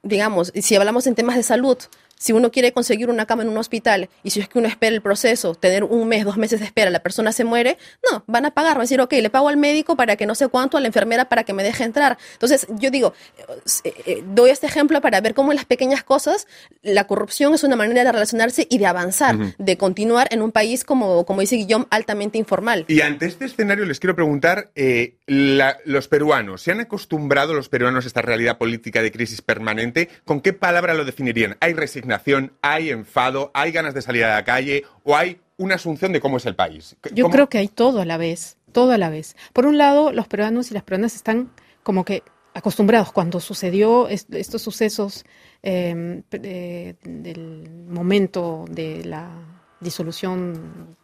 digamos, 0.03 0.53
si 0.55 0.75
hablamos 0.75 1.07
en 1.07 1.15
temas 1.15 1.37
de 1.37 1.45
salud, 1.45 1.79
si 2.19 2.33
uno 2.33 2.51
quiere 2.51 2.73
conseguir 2.73 3.09
una 3.11 3.27
cama 3.27 3.43
en 3.43 3.49
un 3.49 3.57
hospital 3.59 4.09
y 4.23 4.31
si 4.31 4.41
es 4.41 4.49
que 4.49 4.59
uno 4.59 4.69
espera 4.69 4.95
el 4.95 5.03
proceso, 5.03 5.55
tener 5.55 5.85
un 5.85 6.09
mes, 6.09 6.25
dos 6.25 6.37
meses 6.37 6.61
de 6.61 6.67
espera, 6.67 6.91
la 6.91 7.01
persona 7.01 7.33
se 7.33 7.45
muere, 7.45 7.79
no, 8.11 8.25
van 8.27 8.47
a 8.47 8.51
pagar, 8.53 8.73
van 8.73 8.81
a 8.81 8.85
decir, 8.85 9.01
ok, 9.01 9.13
le 9.15 9.31
pago 9.31 9.49
al 9.49 9.57
médico 9.57 9.97
para 9.97 10.17
que 10.17 10.27
no 10.27 10.35
sé 10.35 10.49
cuánto, 10.49 10.77
a 10.77 10.81
la 10.81 10.87
enfermera 10.89 11.29
para 11.29 11.45
que 11.45 11.53
me 11.53 11.63
deje 11.63 11.85
entrar. 11.85 12.19
Entonces, 12.33 12.67
yo 12.79 12.91
digo, 12.91 13.15
eh, 13.85 13.93
eh, 14.07 14.23
doy 14.27 14.51
este 14.51 14.67
ejemplo 14.67 15.01
para 15.01 15.21
ver 15.21 15.35
cómo 15.35 15.53
en 15.53 15.57
las 15.57 15.65
pequeñas 15.65 16.03
cosas 16.03 16.47
la 16.83 17.07
corrupción 17.07 17.55
es 17.55 17.65
una 17.65 17.77
manera 17.77 18.05
de 18.05 18.13
relacionarse 18.13 18.67
y 18.69 18.79
de 18.79 18.87
avanzar, 18.87 19.37
Ujú. 19.37 19.53
de 19.59 19.77
continuar 19.77 20.29
en 20.31 20.43
un 20.43 20.53
país, 20.53 20.85
como, 20.85 21.25
como 21.25 21.41
dice 21.41 21.57
Guillaume, 21.57 21.87
altamente 21.91 22.39
informal. 22.39 22.85
Y 22.89 23.01
ante 23.01 23.27
este 23.27 23.45
escenario 23.45 23.85
les 23.85 24.01
quiero 24.01 24.15
preguntar, 24.17 24.71
eh, 24.75 25.15
la- 25.27 25.77
los 25.85 26.09
peruanos, 26.09 26.63
¿se 26.63 26.73
han 26.73 26.81
acostumbrado 26.81 27.55
los 27.55 27.69
peruanos 27.69 28.05
a 28.05 28.09
esta 28.09 28.23
realidad 28.23 28.59
política 28.59 29.03
de 29.03 29.13
crisis 29.13 29.43
permanente? 29.43 30.09
¿Con 30.25 30.41
qué 30.41 30.53
palabra 30.53 30.95
lo 30.95 31.05
definirían? 31.05 31.57
¿Hay 31.61 31.75
resignación, 31.75 32.08
hay 32.62 32.90
enfado, 32.90 33.51
hay 33.55 33.73
ganas 33.73 33.94
de 33.94 34.03
salir 34.03 34.25
a 34.25 34.35
la 34.35 34.44
calle 34.44 34.85
o 35.05 35.16
hay 35.16 35.40
una 35.57 35.75
asunción 35.75 36.12
de 36.12 36.21
cómo 36.21 36.37
es 36.37 36.47
el 36.47 36.55
país? 36.55 36.97
Yo 37.12 37.25
¿Cómo- 37.25 37.33
creo 37.35 37.49
que 37.49 37.59
hay 37.59 37.68
todo 37.68 38.01
a 38.01 38.05
la 38.05 38.16
vez, 38.16 38.57
todo 38.73 38.92
a 38.92 38.99
la 38.99 39.11
vez. 39.11 39.37
Por 39.53 39.66
un 39.66 39.77
lado, 39.79 40.12
los 40.12 40.29
peruanos 40.29 40.71
y 40.71 40.75
las 40.75 40.83
peruanas 40.85 41.14
están 41.16 41.51
como 41.83 42.05
que 42.05 42.23
acostumbrados. 42.55 43.12
Cuando 43.12 43.40
sucedió 43.40 44.09
est- 44.09 44.33
estos 44.35 44.62
sucesos 44.62 45.25
eh, 45.62 46.23
eh, 46.33 46.94
del 47.03 47.68
momento 47.88 48.64
de 48.71 49.05
la 49.05 49.31
disolución 49.81 50.97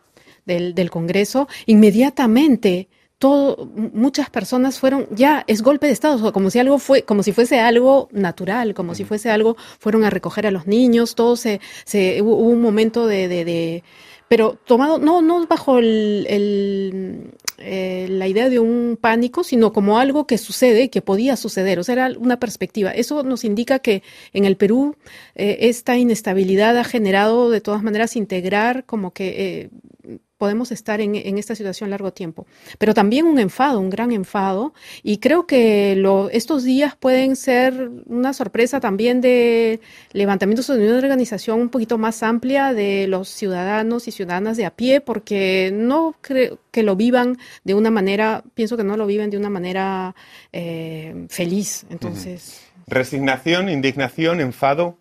del, 0.46 0.74
del 0.74 0.90
Congreso, 0.90 1.48
inmediatamente 1.66 2.88
todo, 3.24 3.66
muchas 3.94 4.28
personas 4.28 4.78
fueron, 4.78 5.06
ya 5.10 5.44
es 5.46 5.62
golpe 5.62 5.87
de 5.87 5.94
Estado, 5.94 6.16
o 6.16 6.18
sea, 6.18 6.30
como 6.32 6.50
si 6.50 6.58
algo 6.58 6.78
fue, 6.78 7.04
como 7.04 7.22
si 7.22 7.32
fuese 7.32 7.58
algo 7.58 8.10
natural, 8.12 8.74
como 8.74 8.94
si 8.94 9.04
fuese 9.06 9.30
algo, 9.30 9.56
fueron 9.78 10.04
a 10.04 10.10
recoger 10.10 10.46
a 10.46 10.50
los 10.50 10.66
niños, 10.66 11.14
todo 11.14 11.34
se, 11.37 11.58
se 11.87 12.20
hubo 12.20 12.37
un 12.37 12.60
momento 12.60 13.06
de, 13.06 13.26
de, 13.28 13.46
de- 13.46 13.82
pero 14.28 14.58
tomado, 14.66 14.98
no, 14.98 15.22
no 15.22 15.46
bajo 15.46 15.78
el, 15.78 16.26
el, 16.28 17.30
eh, 17.56 18.08
la 18.10 18.28
idea 18.28 18.50
de 18.50 18.58
un 18.58 18.98
pánico, 19.00 19.42
sino 19.42 19.72
como 19.72 19.98
algo 19.98 20.26
que 20.26 20.37
sucede, 20.37 20.90
que 20.90 21.00
podía 21.00 21.37
suceder, 21.37 21.78
o 21.78 21.82
sea, 21.84 21.94
era 21.94 22.18
una 22.18 22.38
perspectiva. 22.38 22.90
Eso 22.90 23.22
nos 23.22 23.42
indica 23.44 23.78
que 23.78 24.02
en 24.34 24.44
el 24.44 24.56
Perú 24.58 24.96
eh, 25.34 25.56
esta 25.60 25.96
inestabilidad 25.96 26.76
ha 26.76 26.84
generado 26.84 27.48
de 27.48 27.62
todas 27.62 27.82
maneras 27.82 28.16
integrar 28.16 28.84
como 28.84 29.12
que 29.12 29.70
eh, 30.06 30.18
podemos 30.44 30.72
estar 30.72 31.00
en, 31.00 31.14
en 31.14 31.38
esta 31.38 31.54
situación 31.54 31.88
largo 31.88 32.12
tiempo. 32.12 32.46
Pero 32.76 32.92
también 32.92 33.24
un 33.24 33.38
enfado, 33.38 33.80
un 33.80 33.88
gran 33.88 34.12
enfado. 34.12 34.74
Y 35.02 35.16
creo 35.16 35.46
que 35.46 35.96
lo, 35.96 36.28
estos 36.28 36.64
días 36.64 36.96
pueden 36.96 37.35
ser 37.35 37.88
una 38.04 38.35
sorpresa 38.35 38.78
también 38.78 39.22
de 39.22 39.80
levantamientos 40.12 40.66
de 40.66 40.87
una 40.87 40.98
organización 40.98 41.62
un 41.62 41.70
poquito 41.70 41.96
más 41.96 42.22
amplia 42.22 42.74
de 42.74 43.07
los 43.09 43.30
ciudadanos 43.30 44.07
y 44.07 44.11
ciudadanas 44.11 44.59
de 44.59 44.66
a 44.66 44.70
pie, 44.76 45.00
porque 45.00 45.70
no 45.72 46.14
creo 46.20 46.59
que 46.70 46.83
lo 46.83 46.94
vivan 46.94 47.38
de 47.64 47.72
una 47.72 47.90
manera, 47.90 48.44
pienso 48.52 48.76
que 48.76 48.85
no 48.85 48.98
lo 48.98 49.07
viven 49.07 49.30
de 49.30 49.38
una 49.38 49.48
manera 49.48 50.14
eh, 50.52 51.24
feliz. 51.30 51.87
Entonces. 51.88 52.61
Resignación, 52.87 53.70
indignación, 53.70 54.42
enfado. 54.42 54.98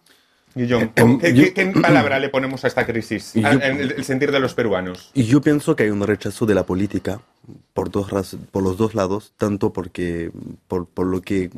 Guillón, 0.55 0.91
Em, 0.95 1.19
¿qué, 1.19 1.33
yo- 1.33 1.53
qué- 1.53 1.65
palabra 1.81 2.19
le 2.19 2.29
ponemos 2.29 2.63
a 2.63 2.67
esta 2.67 2.85
crisis? 2.85 3.33
Yo- 3.33 3.47
A- 3.47 3.53
en 3.53 3.79
el, 3.79 3.91
el 3.93 4.03
sentir 4.03 4.31
de 4.31 4.39
los 4.39 4.53
peruanos. 4.53 5.11
Y 5.13 5.23
yo 5.23 5.41
pienso 5.41 5.75
que 5.75 5.83
hay 5.83 5.89
un 5.89 6.01
rechazo 6.05 6.45
de 6.45 6.55
la 6.55 6.65
política 6.65 7.21
por, 7.73 7.89
dos 7.91 8.07
por 8.51 8.63
los 8.63 8.77
dos 8.77 8.95
lados, 8.95 9.33
tanto 9.37 9.73
porque 9.73 10.31
por, 10.67 10.85
por 10.87 11.07
lo 11.07 11.21
que 11.21 11.49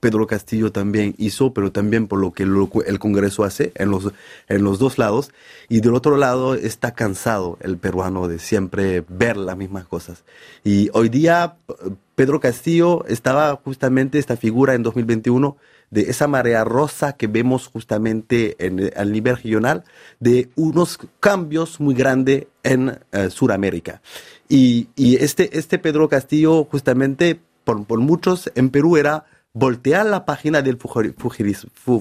Pedro 0.00 0.26
Castillo 0.26 0.72
también 0.72 1.14
hizo, 1.16 1.54
pero 1.54 1.70
también 1.70 2.08
por 2.08 2.18
lo 2.18 2.32
que 2.32 2.44
lo- 2.44 2.68
el 2.84 2.98
Congreso 2.98 3.44
hace 3.44 3.70
en 3.76 3.90
los, 3.90 4.10
en 4.48 4.64
los 4.64 4.80
dos 4.80 4.98
lados. 4.98 5.30
Y 5.68 5.80
del 5.80 5.94
otro 5.94 6.16
lado 6.16 6.54
está 6.54 6.92
cansado 6.92 7.56
el 7.60 7.76
peruano 7.78 8.26
de 8.26 8.40
siempre 8.40 9.04
ver 9.08 9.36
las 9.36 9.56
mismas 9.56 9.86
cosas. 9.86 10.24
Y 10.64 10.90
hoy 10.92 11.08
día 11.08 11.54
eh, 11.68 11.72
Pedro 12.16 12.40
Castillo 12.40 13.04
estaba 13.06 13.54
justamente 13.64 14.18
esta 14.18 14.36
figura 14.36 14.74
en 14.74 14.82
2021 14.82 15.56
de 15.92 16.10
esa 16.10 16.26
marea 16.26 16.64
rosa 16.64 17.12
que 17.12 17.26
vemos 17.26 17.68
justamente 17.68 18.56
en, 18.58 18.90
al 18.96 19.12
nivel 19.12 19.36
regional, 19.36 19.84
de 20.20 20.48
unos 20.56 20.98
cambios 21.20 21.80
muy 21.80 21.94
grandes 21.94 22.46
en 22.62 22.98
eh, 23.12 23.28
Sudamérica. 23.28 24.00
Y, 24.48 24.88
y 24.96 25.16
este, 25.16 25.58
este 25.58 25.78
Pedro 25.78 26.08
Castillo, 26.08 26.64
justamente, 26.64 27.38
por, 27.64 27.84
por 27.84 28.00
muchos 28.00 28.50
en 28.54 28.70
Perú 28.70 28.96
era 28.96 29.26
voltear 29.54 30.06
la 30.06 30.24
página 30.24 30.62
del 30.62 30.78
fujimorismo. 30.78 31.70
fu- 31.74 32.00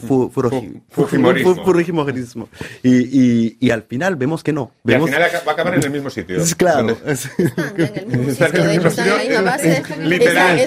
fujimorismo. 0.89 2.47
Y, 2.81 2.95
y, 3.47 3.57
y 3.59 3.69
al 3.71 3.83
final 3.83 4.15
vemos 4.15 4.41
que 4.43 4.53
no. 4.53 4.71
Y 4.85 4.93
al 4.93 4.99
final 5.09 5.21
va 5.45 5.51
a 5.51 5.53
acabar 5.53 5.73
en 5.75 5.83
el 5.83 5.89
mismo 5.91 6.09
sitio. 6.09 6.41
Es 6.41 6.55
claro. 6.55 6.97
Literal. 9.99 10.59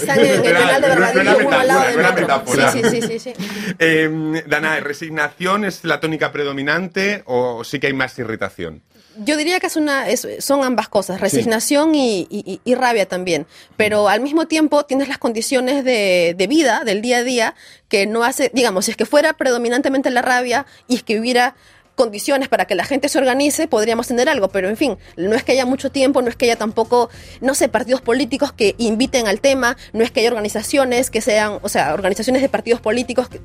Eh, 3.79 4.43
Danae, 4.47 4.81
¿resignación 4.81 5.65
es 5.65 5.85
la 5.85 6.01
tónica 6.01 6.33
predominante 6.33 7.23
o 7.27 7.65
sí 7.65 7.79
que 7.81 7.87
hay 7.89 7.93
más 7.95 8.19
irritación? 8.19 8.83
Yo 9.19 9.37
diría 9.37 9.61
que 9.61 9.67
es 9.69 9.77
una, 9.77 10.09
es- 10.09 10.27
son 10.41 10.65
ambas 10.65 10.89
cosas, 10.89 11.21
resignación 11.21 11.95
y, 11.95 12.27
y- 12.31 12.61
y 12.65 12.75
rabia 12.75 13.07
también. 13.07 13.47
Pero 13.77 14.09
al 14.09 14.21
mismo 14.21 14.47
tiempo 14.47 14.85
tienes 14.85 15.09
las 15.09 15.19
condiciones 15.19 15.85
de, 15.85 16.35
de 16.37 16.47
vida, 16.47 16.83
del 16.85 17.01
día 17.03 17.19
a 17.19 17.23
día, 17.23 17.55
que 17.89 18.07
no 18.07 18.25
hace, 18.25 18.51
digamos, 18.55 18.87
si 18.87 18.91
es 18.91 18.97
que 18.97 19.07
fuera 19.07 19.35
predominantemente 19.35 20.11
la 20.11 20.23
rabia 20.23 20.67
y 20.89 20.97
es 20.97 21.03
que 21.03 21.21
hubiera 21.21 21.55
condiciones 21.95 22.49
para 22.49 22.65
que 22.67 22.75
la 22.75 22.85
gente 22.85 23.09
se 23.09 23.19
organice, 23.19 23.69
podríamos 23.69 24.09
tener 24.09 24.29
algo, 24.29 24.49
pero 24.49 24.69
en 24.69 24.77
fin, 24.77 24.97
no 25.17 25.35
es 25.37 25.45
que 25.45 25.53
haya 25.53 25.65
mucho 25.67 25.91
tiempo, 25.91 26.23
no 26.23 26.29
es 26.29 26.37
que 26.37 26.47
haya 26.47 26.57
tampoco, 26.57 27.09
no 27.41 27.55
sé, 27.55 27.69
partidos 27.69 28.01
políticos 28.01 28.53
que 28.53 28.75
inviten 28.79 29.27
al 29.29 29.41
tema, 29.41 29.77
no 29.93 30.03
es 30.05 30.11
que 30.11 30.21
haya 30.21 30.29
organizaciones 30.31 31.11
que 31.11 31.21
sean, 31.21 31.59
o 31.63 31.69
sea, 31.69 31.95
organizaciones 31.95 32.43
de 32.43 32.49
partidos 32.49 32.81
políticos. 32.81 33.29
Que, 33.29 33.41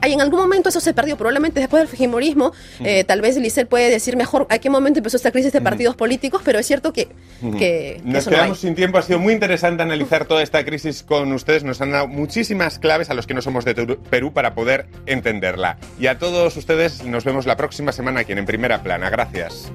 hay- 0.00 0.12
en 0.12 0.20
algún 0.20 0.40
momento 0.40 0.68
eso 0.70 0.80
se 0.80 0.94
perdió, 0.94 1.16
probablemente 1.16 1.60
después 1.60 1.80
del 1.82 1.88
fujimorismo, 1.88 2.52
eh, 2.80 3.04
tal 3.04 3.20
vez 3.20 3.36
Lisel 3.36 3.66
puede 3.66 3.90
decir 3.90 4.16
mejor 4.16 4.46
a 4.50 4.58
qué 4.58 4.70
momento 4.70 4.98
empezó 5.00 5.16
esta 5.16 5.30
crisis 5.30 5.52
de 5.52 5.60
partidos 5.60 5.94
políticos, 5.96 6.40
pero 6.44 6.58
es 6.58 6.66
cierto 6.66 6.92
que, 6.92 7.08
que, 7.58 7.58
que 7.58 8.00
Nos 8.04 8.22
eso 8.22 8.30
no 8.30 8.36
hay. 8.36 8.40
quedamos 8.42 8.60
sin 8.60 8.74
tiempo. 8.74 8.98
Ha 8.98 9.02
sido 9.02 9.18
muy 9.18 9.32
interesante 9.34 9.82
analizar 9.82 10.24
toda 10.24 10.42
esta 10.42 10.64
crisis 10.64 11.02
con 11.02 11.30
ustedes. 11.32 11.64
Nos 11.64 11.80
han 11.80 11.90
dado 11.92 12.08
muchísimas 12.08 12.78
claves 12.78 13.10
a 13.10 13.14
los 13.14 13.26
que 13.26 13.34
no 13.34 13.42
somos 13.42 13.64
de 13.64 13.74
Perú 13.74 14.32
para 14.32 14.54
poder 14.54 14.86
entenderla. 15.06 15.78
Y 16.00 16.06
a 16.06 16.18
todos 16.18 16.56
ustedes 16.56 17.04
nos 17.04 17.24
vemos 17.24 17.44
la 17.46 17.56
próxima 17.58 17.92
semana 17.92 18.20
aquí 18.20 18.32
en 18.32 18.46
Primera 18.46 18.82
Plana. 18.82 19.10
Gracias. 19.10 19.70